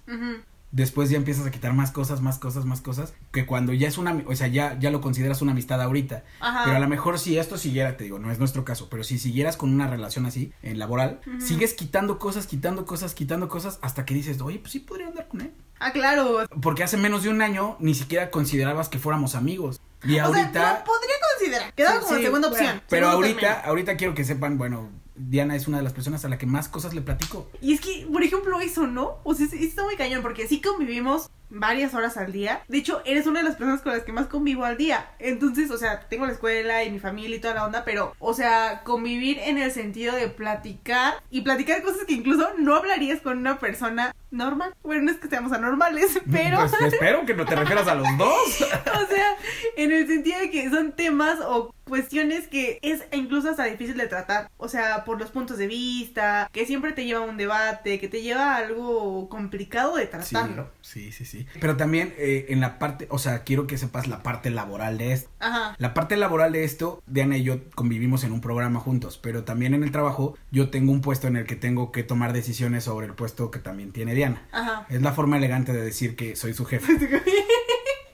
después 0.70 1.10
ya 1.10 1.18
empiezas 1.18 1.46
a 1.46 1.50
quitar 1.50 1.74
más 1.74 1.90
cosas, 1.90 2.20
más 2.22 2.38
cosas, 2.38 2.64
más 2.64 2.80
cosas. 2.80 3.12
Que 3.30 3.44
cuando 3.46 3.72
ya 3.74 3.88
es 3.88 3.98
una, 3.98 4.22
o 4.26 4.34
sea, 4.34 4.46
ya, 4.46 4.78
ya 4.78 4.90
lo 4.90 5.00
consideras 5.00 5.42
una 5.42 5.52
amistad 5.52 5.80
ahorita. 5.82 6.24
Ajá. 6.40 6.62
Pero 6.64 6.76
a 6.76 6.80
lo 6.80 6.88
mejor 6.88 7.18
si 7.18 7.36
esto 7.38 7.58
siguiera, 7.58 7.96
te 7.96 8.04
digo, 8.04 8.18
no 8.18 8.30
es 8.30 8.38
nuestro 8.38 8.64
caso, 8.64 8.88
pero 8.90 9.04
si 9.04 9.18
siguieras 9.18 9.56
con 9.56 9.72
una 9.72 9.86
relación 9.86 10.24
así, 10.26 10.52
en 10.62 10.78
laboral, 10.78 11.20
sigues 11.38 11.74
quitando 11.74 12.18
cosas, 12.18 12.46
quitando 12.46 12.86
cosas, 12.86 13.14
quitando 13.14 13.48
cosas, 13.48 13.78
hasta 13.82 14.04
que 14.06 14.14
dices, 14.14 14.40
oye, 14.40 14.58
pues 14.58 14.72
sí 14.72 14.80
podría 14.80 15.08
andar 15.08 15.28
con 15.28 15.42
él. 15.42 15.52
Ah, 15.78 15.92
claro. 15.92 16.46
Porque 16.62 16.84
hace 16.84 16.96
menos 16.96 17.22
de 17.24 17.28
un 17.28 17.42
año 17.42 17.76
ni 17.80 17.94
siquiera 17.94 18.30
considerabas 18.30 18.88
que 18.88 18.98
fuéramos 18.98 19.34
amigos. 19.34 19.80
Y 20.04 20.18
O 20.18 20.24
ahorita. 20.24 20.52
sea, 20.52 20.84
podría 20.84 21.14
considerar. 21.36 21.72
Quedaba 21.74 21.98
Sí, 22.00 22.04
como 22.06 22.16
sí, 22.16 22.22
segunda 22.24 22.48
opción. 22.48 22.80
Pero 22.88 23.08
ahorita, 23.08 23.60
ahorita 23.60 23.96
quiero 23.96 24.14
que 24.14 24.24
sepan, 24.24 24.58
bueno, 24.58 24.90
Diana 25.14 25.56
es 25.56 25.68
una 25.68 25.78
de 25.78 25.82
las 25.84 25.92
personas 25.92 26.24
a 26.24 26.28
la 26.28 26.38
que 26.38 26.46
más 26.46 26.68
cosas 26.68 26.94
le 26.94 27.00
platico. 27.02 27.50
Y 27.60 27.74
es 27.74 27.80
que, 27.80 28.06
por 28.12 28.22
ejemplo, 28.22 28.60
eso, 28.60 28.86
¿no? 28.86 29.18
O 29.24 29.34
sea, 29.34 29.46
es- 29.46 29.52
está 29.52 29.84
muy 29.84 29.96
cañón 29.96 30.22
porque 30.22 30.46
sí 30.48 30.60
convivimos 30.60 31.30
varias 31.54 31.92
horas 31.92 32.16
al 32.16 32.32
día. 32.32 32.62
De 32.68 32.78
hecho, 32.78 33.02
eres 33.04 33.26
una 33.26 33.40
de 33.40 33.44
las 33.44 33.56
personas 33.56 33.82
con 33.82 33.92
las 33.92 34.04
que 34.04 34.12
más 34.12 34.26
convivo 34.26 34.64
al 34.64 34.78
día. 34.78 35.10
Entonces, 35.18 35.70
o 35.70 35.76
sea, 35.76 36.08
tengo 36.08 36.24
la 36.24 36.32
escuela 36.32 36.82
y 36.82 36.90
mi 36.90 36.98
familia 36.98 37.36
y 37.36 37.40
toda 37.40 37.52
la 37.54 37.66
onda, 37.66 37.84
pero, 37.84 38.14
o 38.20 38.32
sea, 38.32 38.80
convivir 38.84 39.38
en 39.38 39.58
el 39.58 39.70
sentido 39.70 40.14
de 40.16 40.28
platicar 40.28 41.14
y 41.30 41.42
platicar 41.42 41.82
cosas 41.82 42.04
que 42.06 42.14
incluso 42.14 42.48
no 42.58 42.74
hablarías 42.76 43.20
con 43.20 43.36
una 43.36 43.58
persona 43.58 44.14
normal. 44.30 44.72
Bueno, 44.82 45.02
no 45.02 45.10
es 45.10 45.18
que 45.18 45.28
seamos 45.28 45.52
anormales, 45.52 46.18
pero... 46.32 46.58
Pues 46.58 46.72
espero 46.94 47.26
que 47.26 47.34
no 47.34 47.44
te 47.44 47.54
refieras 47.54 47.86
a 47.86 47.94
los 47.96 48.06
dos. 48.16 48.64
O 49.02 49.14
sea, 49.14 49.36
en 49.76 49.92
el 49.92 50.06
sentido 50.06 50.38
de 50.38 50.50
que 50.50 50.70
son 50.70 50.92
temas 50.92 51.38
o 51.40 51.74
cuestiones 51.86 52.46
que 52.48 52.78
es 52.82 53.02
incluso 53.12 53.50
hasta 53.50 53.64
difícil 53.64 53.96
de 53.96 54.06
tratar. 54.06 54.50
O 54.56 54.68
sea, 54.68 55.01
por 55.04 55.18
los 55.20 55.30
puntos 55.30 55.58
de 55.58 55.66
vista, 55.66 56.48
que 56.52 56.66
siempre 56.66 56.92
te 56.92 57.04
lleva 57.04 57.20
a 57.20 57.28
un 57.28 57.36
debate, 57.36 57.98
que 58.00 58.08
te 58.08 58.22
lleva 58.22 58.54
a 58.54 58.56
algo 58.58 59.28
complicado 59.28 59.96
de 59.96 60.04
Sí, 60.04 60.10
tratarlo. 60.10 60.70
sí, 60.80 61.12
sí, 61.12 61.24
sí. 61.24 61.46
Pero 61.60 61.76
también 61.76 62.14
eh, 62.18 62.46
en 62.48 62.60
la 62.60 62.78
parte, 62.78 63.06
o 63.10 63.18
sea, 63.18 63.42
quiero 63.44 63.66
que 63.66 63.78
sepas 63.78 64.06
la 64.08 64.22
parte 64.22 64.50
laboral 64.50 64.98
de 64.98 65.12
esto. 65.12 65.30
Ajá. 65.40 65.74
La 65.78 65.94
parte 65.94 66.16
laboral 66.16 66.52
de 66.52 66.64
esto, 66.64 67.02
Diana 67.06 67.36
y 67.36 67.42
yo 67.42 67.58
convivimos 67.74 68.24
en 68.24 68.32
un 68.32 68.40
programa 68.40 68.80
juntos, 68.80 69.18
pero 69.22 69.44
también 69.44 69.74
en 69.74 69.82
el 69.82 69.92
trabajo 69.92 70.36
yo 70.50 70.70
tengo 70.70 70.92
un 70.92 71.00
puesto 71.00 71.26
en 71.28 71.36
el 71.36 71.46
que 71.46 71.56
tengo 71.56 71.92
que 71.92 72.02
tomar 72.02 72.32
decisiones 72.32 72.84
sobre 72.84 73.06
el 73.06 73.14
puesto 73.14 73.50
que 73.50 73.58
también 73.58 73.92
tiene 73.92 74.14
Diana. 74.14 74.46
Ajá. 74.52 74.86
Es 74.88 75.02
la 75.02 75.12
forma 75.12 75.36
elegante 75.36 75.72
de 75.72 75.82
decir 75.82 76.16
que 76.16 76.36
soy 76.36 76.54
su 76.54 76.64
jefe. 76.64 76.92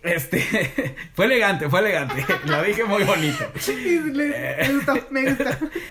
Este, 0.03 0.95
fue 1.15 1.27
elegante, 1.27 1.69
fue 1.69 1.81
elegante. 1.81 2.25
Lo 2.47 2.63
dije 2.63 2.85
muy 2.85 3.05
bonito. 3.05 3.45
Le- 4.13 4.57
me 4.69 4.75
gustó, 4.75 4.95
me 5.11 5.25
gustó. 5.25 5.45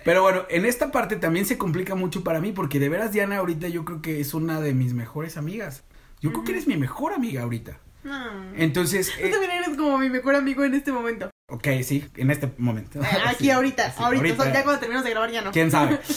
Pero 0.04 0.22
bueno, 0.22 0.46
en 0.50 0.66
esta 0.66 0.92
parte 0.92 1.16
también 1.18 1.46
se 1.46 1.58
complica 1.58 1.96
mucho 1.96 2.24
para 2.24 2.40
mí 2.40 2.52
porque 2.52 2.80
de 2.80 2.90
veras 2.90 3.12
Diana 3.12 3.38
ahorita 3.38 3.68
yo 3.68 3.86
creo 3.86 4.02
que 4.02 4.20
es 4.20 4.34
una 4.34 4.62
de 4.62 4.74
mis 4.74 4.94
mejores 4.94 5.38
amigas. 5.38 5.84
Yo 6.22 6.32
creo 6.32 6.44
que 6.44 6.52
eres 6.54 6.68
mi 6.68 6.78
mejor 6.78 7.14
amiga 7.14 7.44
ahorita. 7.44 7.80
No. 8.04 8.54
Entonces, 8.56 9.12
Tú 9.20 9.26
eh, 9.28 9.30
también 9.30 9.52
eres 9.52 9.78
como 9.78 9.98
mi 9.98 10.10
mejor 10.10 10.36
amigo 10.36 10.64
en 10.64 10.74
este 10.74 10.92
momento. 10.92 11.30
Ok, 11.50 11.68
sí, 11.84 12.04
en 12.16 12.32
este 12.32 12.52
momento. 12.58 13.02
Eh, 13.02 13.06
Aquí 13.28 13.46
Sí, 13.46 13.52
ahorita, 13.52 13.92
sí, 13.92 14.04
ahorita. 14.04 14.44
Sea, 14.44 14.54
ya 14.54 14.64
cuando 14.64 14.80
terminemos 14.80 15.04
de 15.06 15.10
grabar 15.12 15.32
ya 15.32 15.42
no. 15.42 15.52
¿Quién 15.52 15.72
sabe? 15.72 16.00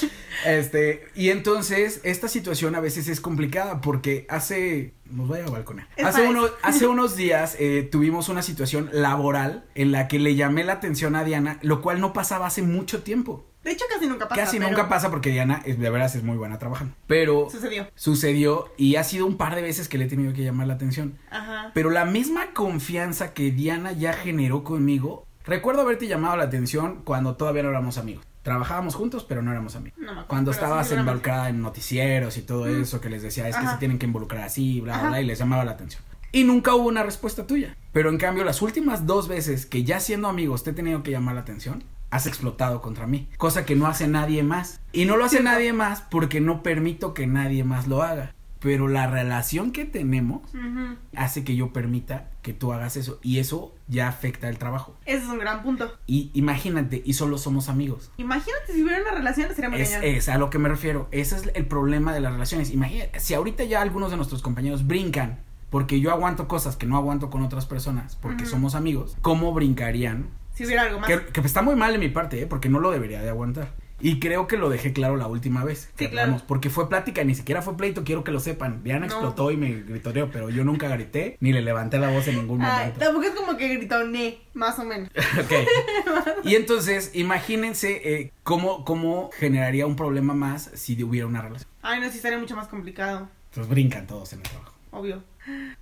Este, 0.46 1.04
y 1.14 1.28
entonces, 1.28 2.00
esta 2.02 2.26
situación 2.26 2.74
a 2.74 2.80
veces 2.80 3.08
es 3.08 3.20
complicada 3.20 3.82
porque 3.82 4.26
hace. 4.30 4.94
Nos 5.10 5.28
voy 5.28 5.40
a 5.40 5.44
Hace, 6.02 6.24
eso. 6.30 6.56
hace 6.62 6.86
unos 6.86 7.14
días 7.16 7.56
eh, 7.58 7.86
tuvimos 7.90 8.30
una 8.30 8.40
situación 8.40 8.88
laboral 8.92 9.66
en 9.74 9.92
la 9.92 10.08
que 10.08 10.18
le 10.18 10.36
llamé 10.36 10.64
la 10.64 10.74
atención 10.74 11.14
a 11.14 11.24
Diana, 11.24 11.58
lo 11.60 11.82
cual 11.82 12.00
no 12.00 12.14
pasaba 12.14 12.46
hace 12.46 12.62
mucho 12.62 13.02
tiempo. 13.02 13.49
De 13.64 13.72
hecho, 13.72 13.84
casi 13.92 14.06
nunca 14.06 14.26
pasa. 14.28 14.40
Casi 14.42 14.56
pero 14.58 14.70
nunca 14.70 14.88
pasa 14.88 15.10
porque 15.10 15.30
Diana, 15.30 15.60
es, 15.66 15.78
de 15.78 15.90
veras, 15.90 16.14
es 16.16 16.22
muy 16.22 16.36
buena 16.38 16.58
trabajando. 16.58 16.94
Pero 17.06 17.48
Sucedió. 17.50 17.86
sucedió 17.94 18.72
y 18.78 18.96
ha 18.96 19.04
sido 19.04 19.26
un 19.26 19.36
par 19.36 19.54
de 19.54 19.62
veces 19.62 19.88
que 19.88 19.98
le 19.98 20.06
he 20.06 20.08
tenido 20.08 20.32
que 20.32 20.42
llamar 20.42 20.66
la 20.66 20.74
atención. 20.74 21.18
Ajá. 21.30 21.70
Pero 21.74 21.90
la 21.90 22.04
misma 22.06 22.52
confianza 22.54 23.34
que 23.34 23.50
Diana 23.50 23.92
ya 23.92 24.12
generó 24.14 24.64
conmigo, 24.64 25.26
recuerdo 25.44 25.82
haberte 25.82 26.06
llamado 26.06 26.36
la 26.36 26.44
atención 26.44 27.02
cuando 27.04 27.36
todavía 27.36 27.62
no 27.62 27.68
éramos 27.68 27.98
amigos. 27.98 28.24
Trabajábamos 28.42 28.94
juntos, 28.94 29.26
pero 29.28 29.42
no 29.42 29.50
éramos 29.50 29.76
amigos. 29.76 29.98
No 29.98 30.04
me 30.06 30.10
acuerdo, 30.12 30.28
Cuando 30.28 30.50
estabas 30.52 30.88
sí, 30.88 30.94
en 30.94 31.60
noticieros 31.60 32.38
y 32.38 32.42
todo 32.42 32.64
Mm. 32.64 32.80
eso, 32.82 33.00
que 33.02 33.10
les 33.10 33.20
decía, 33.22 33.46
es 33.46 33.56
que 33.56 33.66
se 33.66 33.76
tienen 33.76 33.98
que 33.98 34.06
involucrar 34.06 34.44
así, 34.44 34.80
bla, 34.80 34.94
bla, 34.94 35.00
Ajá. 35.00 35.08
bla, 35.10 35.20
y 35.20 35.26
les 35.26 35.38
llamaba 35.38 35.64
la 35.66 35.72
atención. 35.72 36.02
Y 36.32 36.44
nunca 36.44 36.74
hubo 36.74 36.88
una 36.88 37.02
respuesta 37.02 37.46
tuya. 37.46 37.76
Pero 37.92 38.08
en 38.08 38.16
cambio, 38.16 38.44
las 38.44 38.62
últimas 38.62 39.04
dos 39.04 39.28
veces 39.28 39.66
que 39.66 39.84
ya 39.84 40.00
siendo 40.00 40.28
amigos 40.28 40.62
te 40.64 40.70
he 40.70 40.72
tenido 40.72 41.02
que 41.02 41.10
llamar 41.10 41.34
la 41.34 41.42
atención, 41.42 41.84
has 42.10 42.26
explotado 42.26 42.82
contra 42.82 43.06
mí. 43.06 43.28
Cosa 43.36 43.64
que 43.64 43.76
no 43.76 43.86
hace 43.86 44.08
nadie 44.08 44.42
más. 44.42 44.80
Y 44.92 45.04
no 45.04 45.16
lo 45.16 45.24
hace 45.24 45.42
nadie 45.42 45.72
más 45.72 46.02
porque 46.02 46.40
no 46.40 46.62
permito 46.62 47.14
que 47.14 47.26
nadie 47.26 47.64
más 47.64 47.86
lo 47.86 48.02
haga. 48.02 48.34
Pero 48.60 48.88
la 48.88 49.06
relación 49.06 49.72
que 49.72 49.86
tenemos 49.86 50.42
hace 51.16 51.44
que 51.44 51.56
yo 51.56 51.72
permita 51.72 52.28
que 52.42 52.52
tú 52.52 52.74
hagas 52.74 52.96
eso. 52.98 53.18
Y 53.22 53.38
eso 53.38 53.74
ya 53.88 54.06
afecta 54.06 54.50
el 54.50 54.58
trabajo. 54.58 54.96
Ese 55.06 55.24
es 55.24 55.30
un 55.30 55.38
gran 55.38 55.62
punto. 55.62 55.90
Y 56.06 56.30
imagínate, 56.34 57.02
y 57.02 57.14
solo 57.14 57.38
somos 57.38 57.70
amigos. 57.70 58.10
Imagínate 58.18 58.74
si 58.74 58.82
hubiera 58.82 59.00
una 59.00 59.12
relación, 59.12 59.54
sería 59.54 59.70
muy 59.70 59.80
Es, 59.80 59.94
es 60.02 60.28
a 60.28 60.36
lo 60.36 60.50
que 60.50 60.58
me 60.58 60.68
refiero. 60.68 61.08
Ese 61.10 61.36
es 61.36 61.50
el 61.54 61.66
problema 61.66 62.12
de 62.12 62.20
las 62.20 62.32
relaciones. 62.32 62.70
Imagínate, 62.70 63.18
si 63.18 63.32
ahorita 63.32 63.64
ya 63.64 63.80
algunos 63.80 64.10
de 64.10 64.18
nuestros 64.18 64.42
compañeros 64.42 64.86
brincan 64.86 65.38
porque 65.70 66.00
yo 66.00 66.10
aguanto 66.10 66.48
cosas 66.48 66.76
que 66.76 66.86
no 66.86 66.96
aguanto 66.96 67.30
con 67.30 67.42
otras 67.42 67.64
personas 67.64 68.16
porque 68.16 68.44
somos 68.44 68.74
amigos, 68.74 69.16
¿cómo 69.22 69.54
brincarían? 69.54 70.28
Si 70.60 70.66
hubiera 70.66 70.82
algo 70.82 71.00
más. 71.00 71.08
Que, 71.08 71.24
que 71.26 71.40
está 71.40 71.62
muy 71.62 71.74
mal 71.74 71.92
de 71.92 71.98
mi 71.98 72.08
parte, 72.10 72.42
¿eh? 72.42 72.46
porque 72.46 72.68
no 72.68 72.80
lo 72.80 72.90
debería 72.90 73.22
de 73.22 73.30
aguantar. 73.30 73.72
Y 74.02 74.18
creo 74.18 74.46
que 74.46 74.56
lo 74.56 74.70
dejé 74.70 74.92
claro 74.94 75.16
la 75.16 75.26
última 75.26 75.62
vez. 75.64 75.90
que 75.96 76.04
Sí, 76.04 76.10
claro. 76.10 76.24
hablamos, 76.26 76.42
Porque 76.42 76.68
fue 76.70 76.88
plática, 76.88 77.22
ni 77.24 77.34
siquiera 77.34 77.60
fue 77.62 77.76
pleito, 77.76 78.02
quiero 78.04 78.24
que 78.24 78.30
lo 78.30 78.40
sepan. 78.40 78.82
Diana 78.82 79.06
No. 79.06 79.12
explotó 79.12 79.50
y 79.50 79.56
me 79.58 79.72
gritoreó, 79.72 80.30
pero 80.30 80.48
yo 80.50 80.64
nunca 80.64 80.88
grité 80.88 81.36
ni 81.40 81.52
le 81.52 81.60
levanté 81.62 81.98
la 81.98 82.08
voz 82.10 82.26
en 82.28 82.36
ningún 82.36 82.62
Ay, 82.62 82.70
momento. 82.78 82.98
tampoco 83.00 83.26
es 83.26 83.32
como 83.32 83.56
que 83.56 83.68
gritoné, 83.76 84.38
más 84.54 84.78
o 84.78 84.84
menos. 84.84 85.08
Ok. 85.40 85.52
Y 86.44 86.54
entonces, 86.56 87.10
imagínense 87.14 88.00
eh, 88.04 88.32
cómo, 88.42 88.84
cómo 88.84 89.30
generaría 89.38 89.86
un 89.86 89.96
problema 89.96 90.34
más 90.34 90.70
si 90.74 91.02
hubiera 91.02 91.26
una 91.26 91.42
relación. 91.42 91.70
Ay, 91.82 92.00
no, 92.00 92.08
sí 92.10 92.16
estaría 92.16 92.38
mucho 92.38 92.56
más 92.56 92.68
complicado. 92.68 93.28
Pues 93.54 93.68
brincan 93.68 94.06
todos 94.06 94.32
en 94.32 94.40
el 94.40 94.44
trabajo. 94.48 94.72
Obvio. 94.92 95.22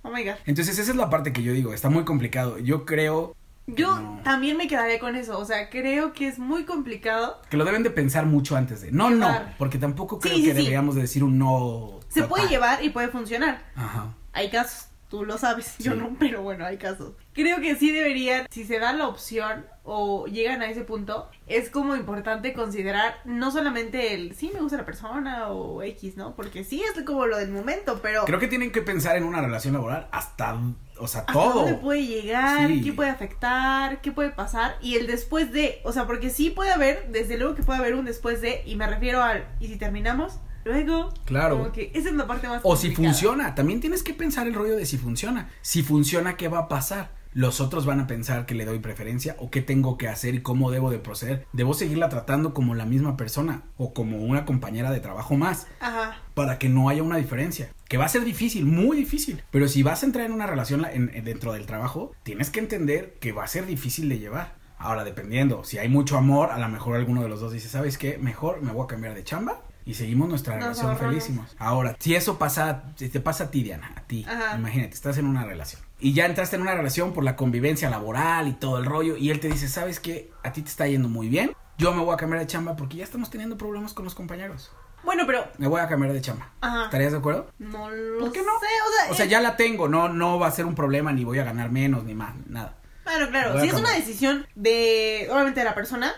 Oh 0.03 0.09
my 0.11 0.23
god. 0.23 0.35
Entonces, 0.45 0.77
esa 0.79 0.91
es 0.91 0.97
la 0.97 1.09
parte 1.09 1.33
que 1.33 1.43
yo 1.43 1.53
digo, 1.53 1.73
está 1.73 1.89
muy 1.89 2.03
complicado. 2.03 2.57
Yo 2.59 2.85
creo 2.85 3.35
Yo 3.75 3.99
No. 3.99 4.19
también 4.23 4.57
me 4.57 4.67
quedaría 4.67 4.99
con 4.99 5.15
eso. 5.15 5.37
O 5.39 5.45
sea, 5.45 5.69
creo 5.69 6.13
que 6.13 6.27
es 6.27 6.39
muy 6.39 6.63
complicado. 6.65 7.41
que 7.49 7.57
lo 7.57 7.65
deben 7.65 7.83
de 7.83 7.89
pensar 7.89 8.25
mucho 8.25 8.55
antes 8.55 8.81
de. 8.81 8.91
No, 8.91 9.09
no, 9.09 9.27
porque 9.57 9.77
tampoco 9.77 10.19
creo 10.19 10.35
Sí, 10.35 10.41
sí, 10.41 10.47
que 10.47 10.51
sí. 10.53 10.57
deberíamos 10.57 10.95
de 10.95 11.01
decir 11.01 11.23
un 11.23 11.37
no. 11.37 11.99
Se 12.09 12.21
total. 12.21 12.29
puede 12.29 12.47
llevar 12.49 12.83
y 12.83 12.89
puede 12.89 13.09
funcionar. 13.09 13.63
Ajá. 13.75 14.13
Hay 14.33 14.49
casos, 14.49 14.87
tú 15.09 15.25
lo 15.25 15.37
sabes, 15.37 15.75
yo 15.79 15.95
no, 15.95 16.15
pero 16.19 16.41
bueno, 16.43 16.65
hay 16.65 16.77
casos. 16.77 17.13
Creo 17.33 17.59
que 17.61 17.75
sí 17.75 17.91
deberían, 17.91 18.47
si 18.49 18.63
se 18.65 18.79
da 18.79 18.93
la 18.93 19.07
opción 19.07 19.65
o 19.83 20.25
llegan 20.27 20.61
a 20.61 20.69
ese 20.69 20.81
punto, 20.83 21.29
es 21.47 21.69
como 21.69 21.95
importante 21.95 22.53
considerar 22.53 23.15
no 23.25 23.49
solamente 23.51 24.13
el 24.13 24.35
sí 24.35 24.51
me 24.53 24.59
gusta 24.61 24.77
la 24.77 24.85
persona 24.85 25.47
o 25.49 25.81
X, 25.81 26.15
¿no? 26.17 26.35
Porque 26.35 26.63
sí 26.63 26.83
es 26.83 27.01
como 27.03 27.25
lo 27.25 27.37
del 27.37 27.49
momento, 27.51 27.99
pero 28.01 28.25
Creo 28.25 28.39
que 28.39 28.47
tienen 28.47 28.71
que 28.71 28.81
pensar 28.81 29.15
en 29.17 29.23
una 29.23 29.41
relación 29.41 29.73
laboral 29.73 30.07
hasta, 30.11 30.59
o 30.99 31.07
sea, 31.07 31.21
hasta 31.21 31.33
todo. 31.33 31.53
dónde 31.61 31.73
puede 31.75 32.05
llegar, 32.05 32.67
Sí. 32.69 32.81
qué 32.81 32.93
puede 32.93 33.09
afectar, 33.09 34.01
qué 34.01 34.11
puede 34.11 34.29
pasar 34.29 34.75
y 34.81 34.95
el 34.95 35.07
después 35.07 35.51
de, 35.51 35.79
o 35.83 35.91
sea, 35.91 36.05
porque 36.07 36.29
sí 36.29 36.49
puede 36.49 36.71
haber, 36.71 37.07
desde 37.11 37.37
luego 37.37 37.55
que 37.55 37.63
puede 37.63 37.79
haber 37.79 37.95
un 37.95 38.05
después 38.05 38.41
de 38.41 38.61
y 38.65 38.75
me 38.75 38.87
refiero 38.87 39.21
al 39.23 39.45
y 39.59 39.67
si 39.67 39.77
terminamos, 39.77 40.39
luego 40.65 41.13
Claro. 41.25 41.57
como 41.57 41.71
que 41.71 41.91
esa 41.95 42.09
es 42.09 42.15
la 42.15 42.27
parte 42.27 42.47
más 42.47 42.61
O 42.63 42.75
si 42.75 42.93
funciona, 42.95 43.55
también 43.55 43.79
tienes 43.79 44.03
que 44.03 44.13
pensar 44.13 44.47
el 44.47 44.53
rollo 44.53 44.75
de 44.75 44.85
si 44.85 44.97
funciona. 44.97 45.49
Si 45.61 45.83
funciona, 45.83 46.35
¿qué 46.37 46.47
va 46.47 46.59
a 46.59 46.67
pasar? 46.67 47.17
Los 47.31 47.61
otros 47.61 47.85
van 47.85 47.99
a 47.99 48.07
pensar 48.07 48.47
que 48.47 48.55
le 48.55 48.65
doy 48.65 48.79
preferencia 48.79 49.35
o 49.37 49.51
qué 49.51 49.61
tengo 49.61 49.99
que 49.99 50.07
hacer 50.07 50.33
y 50.33 50.41
cómo 50.41 50.71
debo 50.71 50.89
de 50.89 50.97
proceder. 50.97 51.45
¿Debo 51.53 51.75
seguirla 51.75 52.09
tratando 52.09 52.55
como 52.55 52.73
la 52.73 52.85
misma 52.85 53.17
persona 53.17 53.61
o 53.77 53.93
como 53.93 54.17
una 54.17 54.45
compañera 54.45 54.89
de 54.91 54.99
trabajo 54.99 55.35
más 55.37 55.67
Ajá. 55.79 56.17
para 56.33 56.57
que 56.57 56.69
no 56.69 56.89
haya 56.89 57.03
una 57.03 57.17
diferencia? 57.17 57.69
Que 57.89 57.97
va 57.97 58.05
a 58.05 58.09
ser 58.09 58.23
difícil, 58.23 58.65
muy 58.65 58.95
difícil. 58.95 59.43
Pero 59.51 59.67
si 59.67 59.83
vas 59.83 60.03
a 60.03 60.05
entrar 60.05 60.25
en 60.25 60.31
una 60.31 60.47
relación 60.47 60.85
en- 60.85 61.11
en- 61.13 61.25
dentro 61.25 61.51
del 61.51 61.65
trabajo, 61.65 62.13
tienes 62.23 62.49
que 62.51 62.59
entender 62.59 63.15
que 63.19 63.33
va 63.33 63.43
a 63.43 63.47
ser 63.47 63.65
difícil 63.65 64.07
de 64.07 64.19
llevar. 64.19 64.55
Ahora, 64.77 65.03
dependiendo, 65.03 65.65
si 65.65 65.77
hay 65.77 65.89
mucho 65.89 66.15
amor, 66.17 66.51
a 66.51 66.57
lo 66.59 66.69
mejor 66.69 66.95
alguno 66.95 67.21
de 67.21 67.27
los 67.27 67.41
dos 67.41 67.51
dice, 67.51 67.67
¿sabes 67.67 67.97
qué? 67.97 68.17
Mejor 68.17 68.61
me 68.61 68.71
voy 68.71 68.85
a 68.85 68.87
cambiar 68.87 69.13
de 69.15 69.25
chamba 69.25 69.63
y 69.85 69.95
seguimos 69.95 70.29
nuestra 70.29 70.53
Nos 70.55 70.63
relación 70.63 70.87
ahorramos. 70.91 71.09
felísimos. 71.15 71.55
Ahora, 71.57 71.97
si 71.99 72.15
eso 72.15 72.37
pasa, 72.37 72.83
si 72.95 73.09
te 73.09 73.19
pasa 73.19 73.45
a 73.45 73.51
ti, 73.51 73.63
Diana, 73.63 73.91
a 73.97 74.01
ti, 74.01 74.23
Ajá. 74.25 74.55
imagínate, 74.57 74.93
estás 74.93 75.17
en 75.17 75.25
una 75.25 75.43
relación. 75.43 75.81
Y 75.99 76.13
ya 76.13 76.27
entraste 76.27 76.55
en 76.55 76.61
una 76.61 76.75
relación 76.75 77.11
por 77.11 77.23
la 77.25 77.35
convivencia 77.35 77.89
laboral 77.89 78.47
y 78.47 78.53
todo 78.53 78.77
el 78.77 78.85
rollo, 78.85 79.17
y 79.17 79.31
él 79.31 79.39
te 79.41 79.49
dice, 79.49 79.67
¿sabes 79.67 79.99
qué? 79.99 80.31
A 80.43 80.53
ti 80.53 80.61
te 80.61 80.69
está 80.69 80.87
yendo 80.87 81.09
muy 81.09 81.27
bien, 81.27 81.51
yo 81.77 81.93
me 81.93 82.03
voy 82.03 82.13
a 82.13 82.17
cambiar 82.17 82.39
de 82.39 82.47
chamba 82.47 82.75
porque 82.77 82.97
ya 82.97 83.03
estamos 83.03 83.29
teniendo 83.31 83.57
problemas 83.57 83.93
con 83.93 84.05
los 84.05 84.13
compañeros. 84.15 84.71
Bueno, 85.03 85.23
pero 85.25 85.45
Me 85.57 85.67
voy 85.67 85.81
a 85.81 85.87
cambiar 85.87 86.13
de 86.13 86.21
chamba. 86.21 86.49
Ajá. 86.61 86.85
¿Estarías 86.85 87.11
de 87.11 87.17
acuerdo? 87.17 87.51
No 87.59 87.89
lo 87.89 88.19
¿Por 88.19 88.31
qué 88.31 88.39
sé, 88.39 88.45
no? 88.45 88.53
o 88.55 88.59
sea, 88.59 89.11
O 89.11 89.13
sea, 89.15 89.25
eh, 89.25 89.29
ya 89.29 89.39
la 89.41 89.55
tengo, 89.55 89.87
no, 89.87 90.09
no 90.09 90.37
va 90.39 90.47
a 90.47 90.51
ser 90.51 90.65
un 90.65 90.75
problema, 90.75 91.11
ni 91.11 91.23
voy 91.23 91.39
a 91.39 91.43
ganar 91.43 91.71
menos, 91.71 92.03
ni 92.03 92.13
más, 92.15 92.33
nada. 92.47 92.75
Claro, 93.03 93.29
claro, 93.29 93.59
si 93.59 93.67
es 93.67 93.73
una 93.73 93.91
decisión 93.95 94.45
de, 94.55 95.27
obviamente, 95.31 95.61
de 95.61 95.65
la 95.65 95.73
persona, 95.73 96.13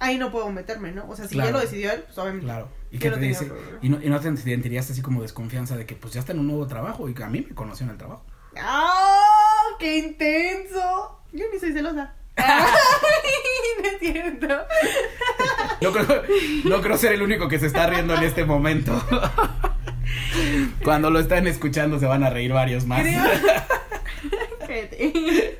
ahí 0.00 0.18
no 0.18 0.32
puedo 0.32 0.50
meterme, 0.50 0.90
¿no? 0.90 1.06
O 1.08 1.14
sea, 1.14 1.28
si 1.28 1.34
Claro. 1.34 1.50
ya 1.50 1.52
lo 1.52 1.60
decidió 1.60 1.92
él, 1.92 2.02
pues 2.04 2.18
obviamente. 2.18 2.46
claro. 2.46 2.68
¿Y 2.90 2.98
no 2.98 3.14
te 3.14 3.20
dice? 3.20 3.52
Y 3.82 3.88
no, 3.90 4.02
y 4.02 4.08
no 4.08 4.18
te 4.18 4.34
sentirías 4.36 4.90
así 4.90 5.02
como 5.02 5.22
desconfianza 5.22 5.76
de 5.76 5.84
que 5.86 5.94
pues 5.94 6.14
ya 6.14 6.20
está 6.20 6.32
en 6.32 6.38
un 6.40 6.46
nuevo 6.48 6.66
trabajo 6.66 7.08
y 7.08 7.14
que 7.14 7.22
a 7.22 7.28
mí 7.28 7.44
me 7.48 7.54
conoció 7.54 7.84
en 7.84 7.90
el 7.90 7.98
trabajo. 7.98 8.24
¡Ah! 8.60 9.62
¡Qué 9.78 9.98
intenso! 9.98 11.20
Yo 11.32 11.44
ni 11.52 11.58
soy 11.60 11.72
celosa. 11.72 12.14
Ay, 12.38 13.84
es 13.84 13.98
cierto. 14.00 14.48
No 15.80 15.92
creo, 15.92 16.22
no 16.64 16.80
creo 16.80 16.96
ser 16.98 17.12
el 17.12 17.22
único 17.22 17.48
que 17.48 17.58
se 17.58 17.66
está 17.66 17.86
riendo 17.86 18.14
en 18.14 18.22
este 18.22 18.44
momento. 18.44 19.00
Cuando 20.82 21.10
lo 21.10 21.20
están 21.20 21.46
escuchando 21.46 21.98
se 21.98 22.06
van 22.06 22.24
a 22.24 22.30
reír 22.30 22.52
varios 22.52 22.86
más. 22.86 23.02
Creo. 23.02 23.22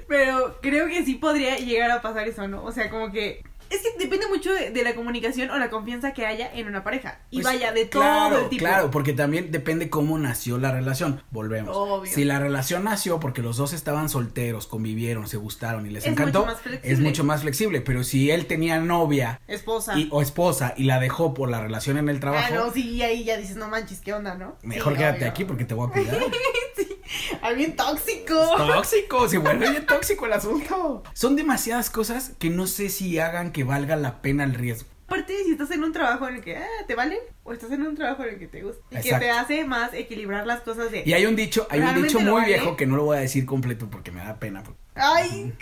Pero 0.08 0.58
creo 0.60 0.88
que 0.88 1.04
sí 1.04 1.14
podría 1.14 1.56
llegar 1.56 1.90
a 1.90 2.02
pasar 2.02 2.28
eso, 2.28 2.48
¿no? 2.48 2.64
O 2.64 2.72
sea, 2.72 2.90
como 2.90 3.12
que. 3.12 3.42
Es 3.70 3.80
que 3.82 3.98
depende 3.98 4.26
mucho 4.28 4.52
de, 4.52 4.70
de 4.70 4.82
la 4.82 4.94
comunicación 4.94 5.50
o 5.50 5.58
la 5.58 5.68
confianza 5.70 6.12
que 6.12 6.24
haya 6.26 6.50
en 6.52 6.66
una 6.68 6.82
pareja. 6.84 7.18
Y 7.30 7.42
Pues, 7.42 7.46
vaya, 7.54 7.72
de 7.72 7.84
todo 7.86 8.02
claro, 8.02 8.38
el 8.40 8.48
tipo. 8.48 8.60
Claro, 8.64 8.90
porque 8.90 9.12
también 9.12 9.50
depende 9.50 9.90
cómo 9.90 10.18
nació 10.18 10.58
la 10.58 10.70
relación. 10.72 11.22
Volvemos. 11.30 11.76
Obvio. 11.76 12.12
Si 12.12 12.24
la 12.24 12.38
relación 12.38 12.84
nació 12.84 13.20
porque 13.20 13.42
los 13.42 13.56
dos 13.56 13.72
estaban 13.72 14.08
solteros, 14.08 14.66
convivieron, 14.66 15.28
se 15.28 15.36
gustaron 15.36 15.86
y 15.86 15.90
les 15.90 16.04
Es 16.04 16.12
encantó, 16.12 16.40
mucho 16.40 16.52
más 16.52 16.60
flexible. 16.62 16.92
es 16.92 17.00
mucho 17.00 17.24
más 17.24 17.40
flexible. 17.42 17.80
Pero 17.80 18.04
si 18.04 18.30
él 18.30 18.46
tenía 18.46 18.78
novia 18.80 19.40
Esposa. 19.48 19.98
y, 19.98 20.08
o 20.10 20.22
esposa 20.22 20.74
y 20.76 20.84
la 20.84 20.98
dejó 21.00 21.34
por 21.34 21.48
la 21.50 21.60
relación 21.60 21.98
en 21.98 22.08
el 22.08 22.20
trabajo, 22.20 22.46
Ah, 22.50 22.54
no, 22.54 22.72
sí, 22.72 23.02
ahí 23.02 23.24
ya 23.24 23.36
dices, 23.36 23.56
no 23.56 23.68
manches, 23.68 24.00
¿qué 24.00 24.12
onda, 24.14 24.34
no? 24.34 24.56
mejor 24.62 24.92
Sí, 24.94 24.98
quédate 24.98 25.18
obvio. 25.18 25.30
aquí 25.30 25.44
porque 25.44 25.64
te 25.64 25.74
voy 25.74 25.88
a 25.88 25.92
cuidar. 25.92 26.18
Ay, 27.42 27.56
bien 27.56 27.76
tóxico. 27.76 28.34
tóxico, 28.56 29.28
se 29.28 29.38
vuelve 29.38 29.70
bien 29.70 29.86
tóxico 29.86 30.26
el 30.26 30.32
asunto. 30.32 31.02
Son 31.14 31.36
demasiadas 31.36 31.90
cosas 31.90 32.32
que 32.38 32.50
no 32.50 32.66
sé 32.66 32.88
si 32.88 33.18
hagan 33.18 33.52
que 33.52 33.64
valga 33.64 33.96
la 33.96 34.20
pena 34.22 34.44
el 34.44 34.54
riesgo. 34.54 34.88
Aparte, 35.06 35.34
si 35.42 35.52
estás 35.52 35.70
en 35.70 35.82
un 35.84 35.92
trabajo 35.92 36.28
en 36.28 36.36
el 36.36 36.42
que 36.42 36.58
ah, 36.58 36.66
te 36.86 36.94
vale, 36.94 37.18
o 37.42 37.54
estás 37.54 37.72
en 37.72 37.82
un 37.82 37.94
trabajo 37.94 38.24
en 38.24 38.34
el 38.34 38.38
que 38.38 38.46
te 38.46 38.62
gusta. 38.62 38.82
Y 38.90 38.96
Exacto. 38.96 39.18
que 39.20 39.24
te 39.24 39.30
hace 39.30 39.64
más 39.64 39.94
equilibrar 39.94 40.46
las 40.46 40.60
cosas 40.60 40.92
de. 40.92 41.02
Y 41.06 41.14
hay 41.14 41.24
un 41.24 41.34
dicho, 41.34 41.66
hay 41.70 41.78
un 41.78 41.86
¿Realmente 41.86 42.08
dicho 42.12 42.20
muy 42.20 42.42
vale? 42.42 42.46
viejo 42.48 42.76
que 42.76 42.84
no 42.84 42.96
lo 42.96 43.04
voy 43.04 43.16
a 43.16 43.20
decir 43.20 43.46
completo 43.46 43.88
porque 43.88 44.10
me 44.12 44.20
da 44.20 44.38
pena. 44.38 44.62
Ay, 44.94 45.30
ni 45.44 45.52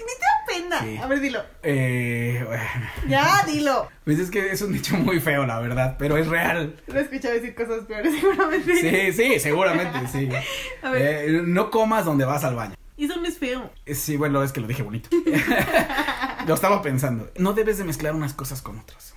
te 0.62 0.68
da 0.68 0.80
pena. 0.80 0.80
Sí. 0.82 0.96
A 1.02 1.06
ver, 1.06 1.20
dilo. 1.20 1.40
Eh, 1.62 2.42
bueno, 2.46 2.62
Ya, 3.08 3.42
dilo. 3.46 3.88
pues 4.04 4.18
es 4.18 4.30
que 4.30 4.50
es 4.52 4.62
un 4.62 4.72
dicho 4.72 4.96
muy 4.96 5.20
feo, 5.20 5.46
la 5.46 5.58
verdad, 5.60 5.96
pero 5.98 6.16
es 6.16 6.26
real. 6.28 6.76
Lo 6.86 6.98
he 6.98 7.02
escuchado 7.02 7.34
decir 7.34 7.54
cosas 7.54 7.84
peores, 7.86 8.14
seguramente. 8.20 9.12
Sí, 9.12 9.12
sí, 9.12 9.40
seguramente, 9.40 9.98
sí. 10.12 10.28
A 10.82 10.90
ver, 10.90 11.02
Eh, 11.30 11.42
no 11.44 11.70
comas 11.70 12.04
donde 12.04 12.24
vas 12.24 12.44
al 12.44 12.54
baño. 12.56 12.74
eso 12.96 13.16
no 13.20 13.26
es 13.26 13.38
feo. 13.38 13.70
Eh, 13.84 13.94
Sí, 13.94 14.16
bueno, 14.16 14.42
es 14.42 14.52
que 14.52 14.60
lo 14.60 14.66
dije 14.66 14.82
bonito. 14.82 15.08
lo 16.46 16.54
estaba 16.54 16.82
pensando. 16.82 17.30
No 17.38 17.52
debes 17.52 17.78
de 17.78 17.84
mezclar 17.84 18.14
unas 18.14 18.32
cosas 18.32 18.62
con 18.62 18.78
otras. 18.78 19.14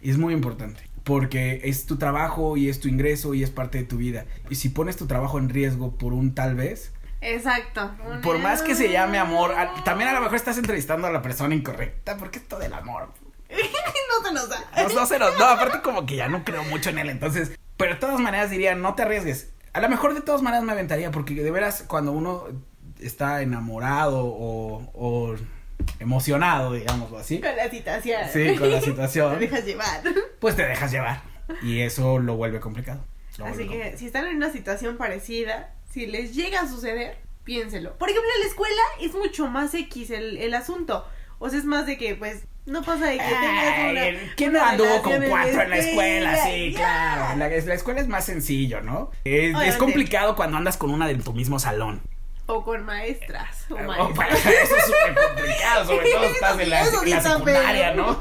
Y 0.00 0.10
es 0.10 0.18
muy 0.18 0.34
importante. 0.34 0.82
Porque 1.04 1.60
es 1.64 1.86
tu 1.86 1.96
trabajo 1.96 2.56
y 2.56 2.68
es 2.68 2.78
tu 2.80 2.88
ingreso 2.88 3.34
y 3.34 3.42
es 3.42 3.50
parte 3.50 3.78
de 3.78 3.84
tu 3.84 3.96
vida. 3.96 4.24
Y 4.50 4.54
si 4.56 4.68
pones 4.68 4.96
tu 4.96 5.06
trabajo 5.06 5.38
en 5.38 5.48
riesgo 5.48 5.96
por 5.98 6.12
un 6.12 6.34
tal 6.34 6.54
vez, 6.54 6.92
Exacto. 7.22 7.90
por 8.22 8.38
más 8.38 8.62
que 8.62 8.74
se 8.74 8.90
llame 8.90 9.18
amor, 9.18 9.52
a- 9.54 9.82
también 9.84 10.10
a 10.10 10.12
lo 10.12 10.20
mejor 10.20 10.36
estás 10.36 10.58
entrevistando 10.58 11.06
a 11.06 11.10
la 11.10 11.22
persona 11.22 11.54
incorrecta. 11.54 12.16
Porque 12.16 12.38
esto 12.38 12.58
del 12.58 12.72
amor. 12.74 13.08
no 13.50 14.26
se 14.28 14.34
nos 14.34 14.48
da. 14.48 14.58
No, 14.76 14.88
no 14.88 15.06
se 15.06 15.18
nos- 15.18 15.38
no, 15.38 15.44
aparte 15.46 15.80
como 15.82 16.04
que 16.06 16.16
ya 16.16 16.28
no 16.28 16.44
creo 16.44 16.64
mucho 16.64 16.90
en 16.90 16.98
él. 16.98 17.10
Entonces, 17.10 17.58
pero 17.76 17.94
de 17.94 18.00
todas 18.00 18.20
maneras 18.20 18.50
diría, 18.50 18.74
no 18.74 18.94
te 18.94 19.02
arriesgues. 19.02 19.50
A 19.72 19.80
lo 19.80 19.88
mejor 19.88 20.14
de 20.14 20.20
todas 20.20 20.42
maneras 20.42 20.64
me 20.64 20.72
aventaría. 20.72 21.10
Porque 21.10 21.34
de 21.34 21.50
veras, 21.50 21.84
cuando 21.86 22.12
uno 22.12 22.44
está 23.00 23.40
enamorado 23.42 24.24
o, 24.24 24.90
o 24.94 25.34
emocionado, 25.98 26.72
digámoslo 26.72 27.18
así, 27.18 27.40
Con 27.40 27.56
la 27.56 27.70
situación. 27.70 28.20
Sí, 28.32 28.56
con 28.56 28.70
la 28.70 28.80
situación. 28.80 29.34
Te 29.38 29.46
dejas 29.46 29.64
llevar. 29.64 30.02
pues 30.40 30.56
te 30.56 30.64
dejas 30.66 30.90
llevar. 30.92 31.22
Y 31.62 31.80
eso 31.80 32.18
lo 32.18 32.36
vuelve 32.36 32.60
complicado. 32.60 33.04
Lo 33.38 33.46
Así 33.46 33.64
vuelve 33.64 33.90
que 33.92 33.98
si 33.98 34.06
están 34.06 34.26
en 34.26 34.36
una 34.36 34.50
situación 34.50 34.96
parecida, 34.96 35.74
si 35.92 36.06
les 36.06 36.34
llega 36.34 36.62
a 36.62 36.68
suceder, 36.68 37.18
piénselo. 37.44 37.96
Por 37.98 38.08
ejemplo, 38.08 38.30
en 38.36 38.40
la 38.42 38.46
escuela 38.48 38.82
es 39.00 39.14
mucho 39.14 39.46
más 39.48 39.74
X 39.74 40.10
el, 40.10 40.38
el 40.38 40.54
asunto. 40.54 41.06
O 41.38 41.48
sea, 41.50 41.58
es 41.58 41.64
más 41.64 41.86
de 41.86 41.98
que, 41.98 42.14
pues, 42.14 42.44
no 42.64 42.82
pasa 42.82 43.06
de 43.06 43.18
que 43.18 43.24
tengas 43.24 43.74
Ay, 43.76 43.90
una. 43.90 44.06
el- 44.06 44.34
¿Quién 44.36 44.50
una 44.50 44.60
no 44.60 44.66
anduvo 44.68 45.02
con 45.02 45.22
cuatro 45.28 45.62
en 45.62 45.70
la 45.70 45.76
escuela? 45.78 46.36
Sí, 46.44 46.72
claro. 46.76 47.36
La, 47.36 47.48
la 47.48 47.74
escuela 47.74 48.00
es 48.00 48.08
más 48.08 48.24
sencillo, 48.24 48.80
¿no? 48.80 49.10
Es, 49.24 49.76
complicado 49.76 50.36
cuando 50.36 50.56
andas 50.56 50.76
con 50.76 50.90
una 50.90 51.06
de 51.08 51.16
tu 51.16 51.32
mismo 51.32 51.58
salón. 51.58 52.00
O 52.46 52.64
con 52.64 52.84
maestras. 52.84 53.66
O 53.70 53.76
maestros. 53.76 54.12
para- 54.16 54.34
eso 54.36 54.76
es 54.76 54.84
súper 54.84 55.14
complicado, 55.28 55.86
sobre 55.86 56.10
todo 56.10 56.24
estás 56.32 56.58
en 56.60 56.70
la, 56.70 56.80
en 56.86 57.10
la 57.10 57.20
secundaria. 57.22 57.94
¿no? 57.94 58.18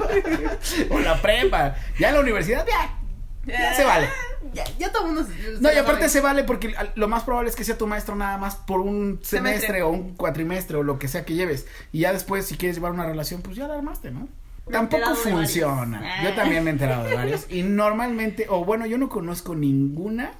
o 0.89 0.99
la 0.99 1.21
prepa. 1.21 1.75
Ya 1.99 2.09
en 2.09 2.15
la 2.15 2.19
universidad, 2.21 2.65
ya. 2.67 2.97
Ya 3.45 3.73
se 3.75 3.83
vale. 3.83 4.07
Ya, 4.53 4.63
ya 4.77 4.91
todo 4.91 5.05
mundo 5.05 5.23
se- 5.23 5.59
No, 5.61 5.71
y 5.71 5.77
aparte 5.77 6.01
sabe. 6.01 6.09
se 6.09 6.21
vale 6.21 6.43
porque 6.43 6.73
lo 6.95 7.07
más 7.07 7.23
probable 7.23 7.49
es 7.49 7.55
que 7.55 7.63
sea 7.63 7.77
tu 7.77 7.87
maestro 7.87 8.15
nada 8.15 8.37
más 8.37 8.55
por 8.55 8.81
un 8.81 9.19
semestre, 9.23 9.59
Semestre. 9.67 9.81
o 9.83 9.89
un 9.89 10.15
cuatrimestre 10.15 10.77
o 10.77 10.83
lo 10.83 10.99
que 10.99 11.07
sea 11.07 11.23
que 11.25 11.33
lleves. 11.35 11.65
Y 11.91 11.99
ya 12.01 12.13
después, 12.13 12.45
si 12.45 12.57
quieres 12.57 12.75
llevar 12.77 12.91
una 12.91 13.05
relación, 13.05 13.41
pues 13.41 13.55
ya 13.55 13.67
la 13.67 13.75
armaste, 13.75 14.11
¿no? 14.11 14.27
Me 14.67 14.73
Tampoco 14.73 15.09
de 15.09 15.15
funciona. 15.15 15.99
varios. 16.01 16.23
Yo 16.23 16.35
también 16.35 16.63
me 16.63 16.69
he 16.69 16.73
enterado 16.73 17.03
de 17.05 17.15
varios. 17.15 17.45
Y 17.49 17.63
normalmente, 17.63 18.45
o 18.49 18.63
bueno, 18.63 18.85
yo 18.85 18.97
no 18.97 19.09
conozco 19.09 19.55
ninguna 19.55 20.31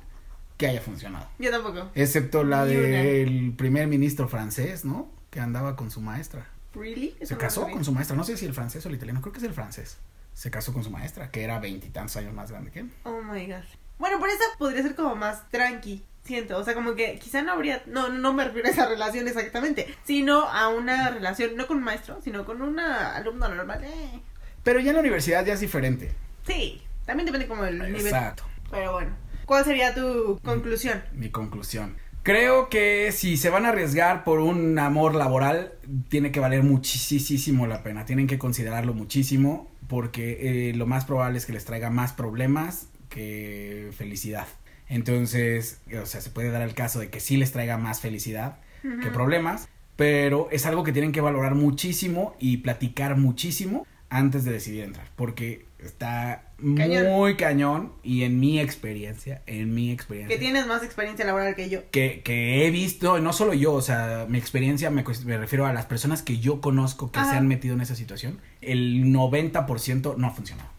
que 0.58 0.68
haya 0.68 0.80
funcionado. 0.82 1.28
Yo 1.40 1.50
tampoco. 1.50 1.90
Excepto 1.96 2.44
la 2.44 2.66
del 2.66 3.54
primer 3.58 3.88
ministro 3.88 4.28
francés, 4.28 4.86
¿no? 4.86 5.10
Que 5.32 5.40
andaba 5.40 5.76
con 5.76 5.90
su 5.90 6.02
maestra. 6.02 6.48
¿Really? 6.74 7.16
Eso 7.20 7.34
Se 7.34 7.38
casó 7.38 7.68
con 7.70 7.84
su 7.84 7.92
maestra. 7.92 8.16
No 8.16 8.24
sé 8.24 8.38
si 8.38 8.46
el 8.46 8.54
francés 8.54 8.86
o 8.86 8.90
el 8.90 8.96
italiano. 8.96 9.22
Creo 9.22 9.34
que 9.34 9.40
es 9.40 9.46
el 9.46 9.54
francés. 9.54 9.98
se 10.34 10.50
casó 10.50 10.72
con 10.72 10.82
su 10.84 10.90
maestra, 10.90 11.30
que 11.30 11.44
era 11.44 11.60
veintitantos 11.60 12.16
años 12.16 12.34
más 12.34 12.50
grande 12.52 12.72
que 12.72 12.80
él. 12.80 12.92
Oh 13.04 13.22
my 13.22 13.46
god. 13.48 13.64
Bueno, 14.02 14.18
por 14.18 14.30
esa 14.30 14.44
podría 14.58 14.82
ser 14.82 14.96
como 14.96 15.16
más 15.16 15.48
tranqui, 15.52 16.04
siento. 16.24 16.58
O 16.58 16.64
sea, 16.64 16.74
como 16.74 16.96
que 16.96 17.20
quizá 17.20 17.44
no 17.44 17.52
habría. 17.52 17.84
No, 17.86 18.10
no 18.10 18.34
me 18.34 18.44
refiero 18.44 18.68
a 18.68 18.72
esa 18.72 18.90
relación 18.90 19.28
exactamente. 19.28 19.96
Sino 20.04 20.50
a 20.50 20.70
una 20.70 21.12
relación, 21.12 21.56
no 21.56 21.68
con 21.68 21.78
un 21.78 21.84
maestro, 21.84 22.20
sino 22.24 22.44
con 22.44 22.64
una 22.64 23.16
alumna 23.16 23.48
normal. 23.48 23.84
Eh. 23.84 24.20
Pero 24.64 24.80
ya 24.80 24.90
en 24.90 24.96
la 24.96 25.02
universidad 25.02 25.46
ya 25.46 25.54
es 25.54 25.60
diferente. 25.60 26.12
Sí, 26.48 26.82
también 27.06 27.28
depende 27.28 27.48
como 27.48 27.64
del 27.64 27.78
nivel. 27.78 28.08
Exacto. 28.08 28.44
Pero 28.72 28.94
bueno. 28.94 29.12
¿Cuál 29.46 29.66
sería 29.66 29.94
tu 29.94 30.40
conclusión? 30.44 31.04
Mi 31.14 31.30
conclusión. 31.30 31.96
Creo 32.24 32.70
que 32.70 33.12
si 33.12 33.38
se 33.38 33.52
van 33.52 33.68
a 33.68 33.70
arriesgar 33.70 34.24
por 34.24 34.40
un 34.40 34.80
amor 34.80 35.14
laboral, 35.14 35.74
tiene 36.10 36.32
que 36.32 36.40
valer 36.40 36.64
muchísimo 36.64 37.68
la 37.68 37.84
pena. 37.84 38.06
Tienen 38.06 38.26
que 38.26 38.40
considerarlo 38.40 38.96
muchísimo 38.96 39.70
porque 39.88 40.70
eh, 40.70 40.74
lo 40.74 40.88
más 40.88 41.06
probable 41.06 41.38
es 41.38 41.46
que 41.46 41.54
les 41.54 41.66
traiga 41.66 41.92
más 41.92 42.14
problemas 42.14 42.88
que 43.12 43.92
felicidad. 43.96 44.48
Entonces, 44.90 45.80
o 46.02 46.06
sea, 46.08 46.22
se 46.22 46.32
puede 46.32 46.50
dar 46.50 46.64
el 46.64 46.74
caso 46.74 47.00
de 47.00 47.10
que 47.10 47.20
sí 47.20 47.38
les 47.38 47.52
traiga 47.52 47.78
más 47.78 48.02
felicidad 48.02 48.58
que 49.04 49.12
problemas, 49.12 49.70
pero 49.96 50.50
es 50.52 50.66
algo 50.66 50.84
que 50.84 50.92
tienen 50.92 51.12
que 51.12 51.22
valorar 51.22 51.54
muchísimo 51.54 52.36
y 52.40 52.58
platicar 52.58 53.16
muchísimo 53.18 53.86
antes 54.10 54.44
de 54.44 54.52
decidir 54.52 54.84
entrar, 54.84 55.08
porque 55.16 55.66
está 55.80 56.50
Cañón. 56.76 57.08
muy 57.12 57.36
cañón 57.38 57.94
y 58.04 58.24
en 58.24 58.40
mi 58.40 58.60
experiencia, 58.60 59.42
en 59.46 59.74
mi 59.74 59.92
experiencia 59.92 60.36
Que 60.36 60.40
tienes 60.44 60.68
más 60.68 60.84
experiencia 60.84 61.26
laboral 61.26 61.56
que 61.56 61.70
yo. 61.70 61.80
que, 61.92 62.22
que 62.24 62.66
he 62.68 62.72
visto, 62.72 63.20
no 63.20 63.32
solo 63.34 63.54
yo, 63.54 63.74
o 63.74 63.82
sea, 63.82 64.26
mi 64.28 64.38
experiencia 64.40 64.90
me, 64.90 65.06
me 65.26 65.38
refiero 65.38 65.66
a 65.68 65.74
las 65.74 65.86
personas 65.86 66.24
que 66.24 66.40
yo 66.40 66.60
conozco 66.60 67.12
que 67.12 67.20
Ajá. 67.20 67.32
se 67.32 67.38
han 67.38 67.48
metido 67.48 67.74
en 67.76 67.82
esa 67.82 67.96
situación, 67.96 68.40
el 68.62 69.06
90% 69.06 70.18
no 70.18 70.28
ha 70.28 70.32
funcionado. 70.32 70.70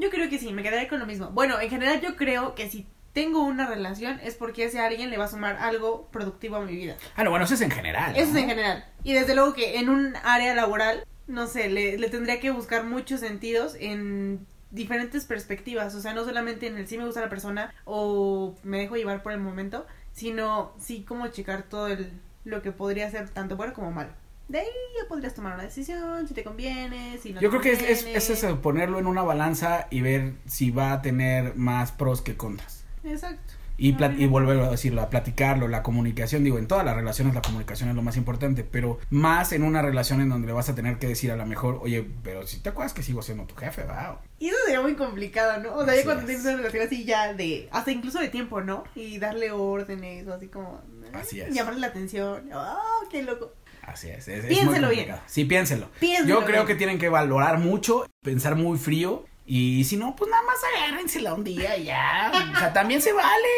Yo 0.00 0.08
creo 0.08 0.30
que 0.30 0.38
sí, 0.38 0.52
me 0.52 0.62
quedaré 0.62 0.88
con 0.88 0.98
lo 0.98 1.06
mismo. 1.06 1.28
Bueno, 1.30 1.60
en 1.60 1.68
general 1.68 2.00
yo 2.00 2.16
creo 2.16 2.54
que 2.54 2.70
si 2.70 2.86
tengo 3.12 3.42
una 3.42 3.66
relación 3.66 4.18
es 4.22 4.34
porque 4.34 4.64
ese 4.64 4.80
alguien 4.80 5.10
le 5.10 5.18
va 5.18 5.24
a 5.24 5.28
sumar 5.28 5.56
algo 5.56 6.08
productivo 6.10 6.56
a 6.56 6.60
mi 6.60 6.74
vida. 6.74 6.96
Ah, 7.16 7.24
no, 7.24 7.30
bueno, 7.30 7.44
eso 7.44 7.54
es 7.54 7.60
en 7.60 7.70
general. 7.70 8.16
Eso 8.16 8.30
es 8.30 8.36
en 8.36 8.48
general. 8.48 8.84
Y 9.04 9.12
desde 9.12 9.34
luego 9.34 9.52
que 9.52 9.78
en 9.78 9.90
un 9.90 10.14
área 10.24 10.54
laboral, 10.54 11.04
no 11.26 11.46
sé, 11.46 11.68
le, 11.68 11.98
le 11.98 12.08
tendría 12.08 12.40
que 12.40 12.50
buscar 12.50 12.84
muchos 12.84 13.20
sentidos 13.20 13.76
en 13.78 14.46
diferentes 14.70 15.26
perspectivas. 15.26 15.94
O 15.94 16.00
sea, 16.00 16.14
no 16.14 16.24
solamente 16.24 16.66
en 16.66 16.78
el 16.78 16.86
sí 16.88 16.96
me 16.96 17.04
gusta 17.04 17.20
la 17.20 17.28
persona 17.28 17.74
o 17.84 18.56
me 18.62 18.78
dejo 18.78 18.96
llevar 18.96 19.22
por 19.22 19.32
el 19.32 19.40
momento, 19.40 19.86
sino 20.12 20.72
sí 20.78 21.02
como 21.02 21.28
checar 21.28 21.64
todo 21.64 21.88
el, 21.88 22.10
lo 22.44 22.62
que 22.62 22.72
podría 22.72 23.10
ser 23.10 23.28
tanto 23.28 23.56
bueno 23.56 23.74
como 23.74 23.90
malo. 23.90 24.12
De 24.50 24.58
ahí 24.58 24.66
ya 25.00 25.08
podrías 25.08 25.32
tomar 25.32 25.54
una 25.54 25.62
decisión, 25.62 26.26
si 26.26 26.34
te 26.34 26.42
conviene, 26.42 27.16
si 27.22 27.32
no 27.32 27.40
Yo 27.40 27.50
te 27.50 27.58
creo 27.58 27.62
que 27.62 27.72
es, 27.92 28.04
es, 28.04 28.04
es 28.04 28.30
eso, 28.30 28.60
ponerlo 28.60 28.98
en 28.98 29.06
una 29.06 29.22
balanza 29.22 29.86
y 29.90 30.00
ver 30.00 30.32
si 30.46 30.72
va 30.72 30.90
a 30.92 31.02
tener 31.02 31.54
más 31.54 31.92
pros 31.92 32.20
que 32.20 32.36
contras. 32.36 32.82
Exacto. 33.04 33.54
Y, 33.78 33.90
y 33.92 34.02
Ay. 34.02 34.26
volver 34.26 34.58
a 34.58 34.68
decirlo, 34.68 35.00
a 35.02 35.08
platicarlo, 35.08 35.68
la 35.68 35.82
comunicación, 35.84 36.42
digo, 36.42 36.58
en 36.58 36.66
todas 36.66 36.84
las 36.84 36.96
relaciones 36.96 37.32
la 37.34 37.40
comunicación 37.42 37.88
es 37.90 37.94
lo 37.94 38.02
más 38.02 38.16
importante, 38.18 38.62
pero 38.64 38.98
más 39.08 39.52
en 39.52 39.62
una 39.62 39.82
relación 39.82 40.20
en 40.20 40.28
donde 40.28 40.48
le 40.48 40.52
vas 40.52 40.68
a 40.68 40.74
tener 40.74 40.98
que 40.98 41.06
decir 41.06 41.30
a 41.30 41.36
lo 41.36 41.46
mejor, 41.46 41.78
oye, 41.80 42.04
pero 42.22 42.44
si 42.46 42.58
te 42.58 42.70
acuerdas 42.70 42.92
que 42.92 43.02
sigo 43.04 43.22
siendo 43.22 43.44
tu 43.44 43.54
jefe, 43.54 43.84
va. 43.84 44.20
Y 44.40 44.48
eso 44.48 44.56
sería 44.66 44.82
muy 44.82 44.96
complicado, 44.96 45.62
¿no? 45.62 45.76
O 45.76 45.84
sea, 45.84 45.94
ya 45.94 46.00
Así 46.00 46.04
cuando 46.04 46.22
es. 46.22 46.26
tienes 46.26 46.44
una 46.44 46.56
relación 46.56 46.82
así 46.86 47.04
ya 47.04 47.32
de, 47.32 47.68
hasta 47.70 47.90
incluso 47.92 48.18
de 48.18 48.28
tiempo, 48.28 48.60
¿no? 48.60 48.82
Y 48.96 49.18
darle 49.18 49.52
órdenes 49.52 50.26
o 50.26 50.34
así 50.34 50.48
como... 50.48 50.82
Así 51.14 51.40
es. 51.40 51.54
Llamarle 51.54 51.80
la 51.80 51.86
atención. 51.86 52.50
¡Oh, 52.52 53.08
qué 53.10 53.22
loco! 53.22 53.54
Así 53.82 54.08
es, 54.08 54.28
es, 54.28 54.44
Piénselo 54.46 54.90
bien. 54.90 55.14
Sí, 55.26 55.44
piénselo. 55.44 55.88
Piénselo 55.98 56.40
Yo 56.40 56.46
creo 56.46 56.64
bien. 56.64 56.66
que 56.66 56.74
tienen 56.74 56.98
que 56.98 57.08
valorar 57.08 57.58
mucho, 57.58 58.06
pensar 58.22 58.56
muy 58.56 58.78
frío. 58.78 59.24
Y 59.52 59.82
si 59.82 59.96
no, 59.96 60.14
pues 60.14 60.30
nada 60.30 60.44
más 60.44 60.54
agárrensela 60.76 61.34
un 61.34 61.42
día 61.42 61.76
y 61.76 61.84
ya. 61.86 62.30
O 62.54 62.56
sea, 62.58 62.72
también 62.72 63.02
se 63.02 63.12
vale. 63.12 63.48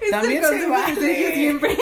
Es 0.00 0.10
También 0.10 0.42
se 0.42 0.66
vale. 0.66 1.34
siempre. 1.34 1.76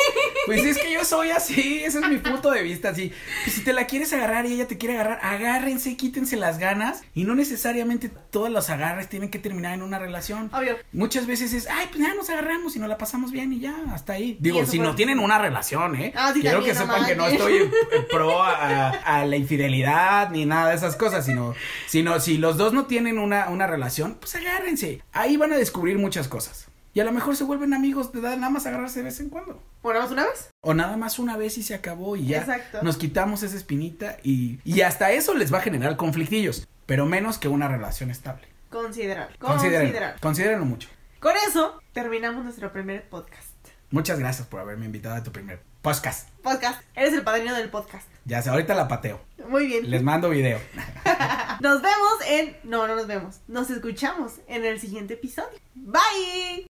Pues 0.46 0.64
es 0.64 0.76
que 0.76 0.92
yo 0.92 1.04
soy 1.04 1.30
así, 1.30 1.84
ese 1.84 2.00
es 2.00 2.08
mi 2.08 2.18
punto 2.18 2.50
de 2.50 2.62
vista, 2.62 2.88
así. 2.88 3.12
Pues 3.44 3.54
si 3.54 3.62
te 3.62 3.72
la 3.72 3.86
quieres 3.86 4.12
agarrar 4.12 4.44
y 4.46 4.54
ella 4.54 4.66
te 4.66 4.76
quiere 4.76 4.94
agarrar, 4.98 5.20
agárrense, 5.22 5.96
quítense 5.96 6.36
las 6.36 6.58
ganas. 6.58 7.02
Y 7.14 7.22
no 7.22 7.36
necesariamente 7.36 8.10
todos 8.30 8.50
los 8.50 8.70
agarres 8.70 9.08
tienen 9.08 9.30
que 9.30 9.38
terminar 9.38 9.72
en 9.74 9.82
una 9.82 10.00
relación. 10.00 10.50
Obvio. 10.52 10.76
Muchas 10.92 11.26
veces 11.28 11.52
es, 11.54 11.68
ay, 11.70 11.86
pues 11.92 12.00
ya 12.02 12.12
nos 12.14 12.28
agarramos 12.30 12.74
y 12.74 12.80
nos 12.80 12.88
la 12.88 12.98
pasamos 12.98 13.30
bien 13.30 13.52
y 13.52 13.60
ya, 13.60 13.76
hasta 13.92 14.14
ahí. 14.14 14.36
Digo, 14.40 14.66
si 14.66 14.78
fue- 14.78 14.86
no 14.86 14.96
tienen 14.96 15.20
una 15.20 15.38
relación, 15.38 15.94
¿eh? 15.94 16.12
Ah, 16.16 16.32
sí, 16.34 16.40
Quiero 16.40 16.56
también, 16.58 16.74
que 16.76 16.80
no 16.80 16.86
sepan 16.92 17.06
que 17.06 17.14
no 17.14 17.26
estoy 17.28 17.56
en- 17.58 17.62
en 17.92 18.06
pro 18.10 18.42
a, 18.42 18.88
a 18.88 19.24
la 19.24 19.36
infidelidad 19.36 20.30
ni 20.30 20.44
nada 20.44 20.70
de 20.70 20.74
esas 20.76 20.96
cosas, 20.96 21.24
sino, 21.24 21.54
sino 21.86 22.18
si 22.18 22.36
los 22.36 22.56
dos 22.56 22.72
no 22.72 22.86
tienen 22.86 23.18
una, 23.20 23.43
una 23.50 23.66
relación, 23.66 24.14
pues 24.20 24.34
agárrense. 24.34 25.02
Ahí 25.12 25.36
van 25.36 25.52
a 25.52 25.56
descubrir 25.56 25.98
muchas 25.98 26.28
cosas. 26.28 26.66
Y 26.92 27.00
a 27.00 27.04
lo 27.04 27.10
mejor 27.12 27.34
se 27.34 27.42
vuelven 27.44 27.74
amigos 27.74 28.12
de 28.12 28.20
nada 28.20 28.50
más 28.50 28.66
agarrarse 28.66 29.00
de 29.00 29.06
vez 29.06 29.18
en 29.18 29.28
cuando. 29.28 29.60
Bueno, 29.82 29.98
¿vamos 29.98 30.12
una 30.12 30.24
vez? 30.26 30.50
O 30.60 30.74
nada 30.74 30.96
más 30.96 31.18
una 31.18 31.36
vez 31.36 31.58
y 31.58 31.64
se 31.64 31.74
acabó 31.74 32.14
y 32.16 32.26
ya 32.28 32.38
Exacto. 32.38 32.82
nos 32.82 32.96
quitamos 32.96 33.42
esa 33.42 33.56
espinita 33.56 34.16
y, 34.22 34.60
y 34.64 34.82
hasta 34.82 35.10
eso 35.10 35.34
les 35.34 35.52
va 35.52 35.58
a 35.58 35.62
generar 35.62 35.96
conflictillos, 35.96 36.68
pero 36.86 37.04
menos 37.04 37.38
que 37.38 37.48
una 37.48 37.66
relación 37.66 38.10
estable. 38.10 38.46
Considerar. 38.70 39.36
Considérenlo, 39.38 39.80
Considerar. 39.86 40.20
considérenlo 40.20 40.64
mucho. 40.66 40.88
Con 41.18 41.32
eso 41.48 41.80
terminamos 41.92 42.44
nuestro 42.44 42.72
primer 42.72 43.08
podcast. 43.08 43.48
Muchas 43.90 44.18
gracias 44.20 44.46
por 44.46 44.60
haberme 44.60 44.86
invitado 44.86 45.16
a 45.16 45.22
tu 45.22 45.32
primer 45.32 45.62
podcast. 45.84 46.30
Podcast. 46.42 46.80
Eres 46.94 47.12
el 47.12 47.22
padrino 47.22 47.54
del 47.54 47.68
podcast. 47.68 48.08
Ya 48.24 48.40
sé, 48.40 48.48
ahorita 48.48 48.74
la 48.74 48.88
pateo. 48.88 49.20
Muy 49.46 49.66
bien. 49.66 49.90
Les 49.90 50.02
mando 50.02 50.30
video. 50.30 50.58
Nos 51.60 51.82
vemos 51.82 52.14
en... 52.26 52.56
No, 52.64 52.88
no 52.88 52.96
nos 52.96 53.06
vemos. 53.06 53.40
Nos 53.48 53.68
escuchamos 53.70 54.40
en 54.48 54.64
el 54.64 54.80
siguiente 54.80 55.14
episodio. 55.14 55.58
Bye. 55.74 56.66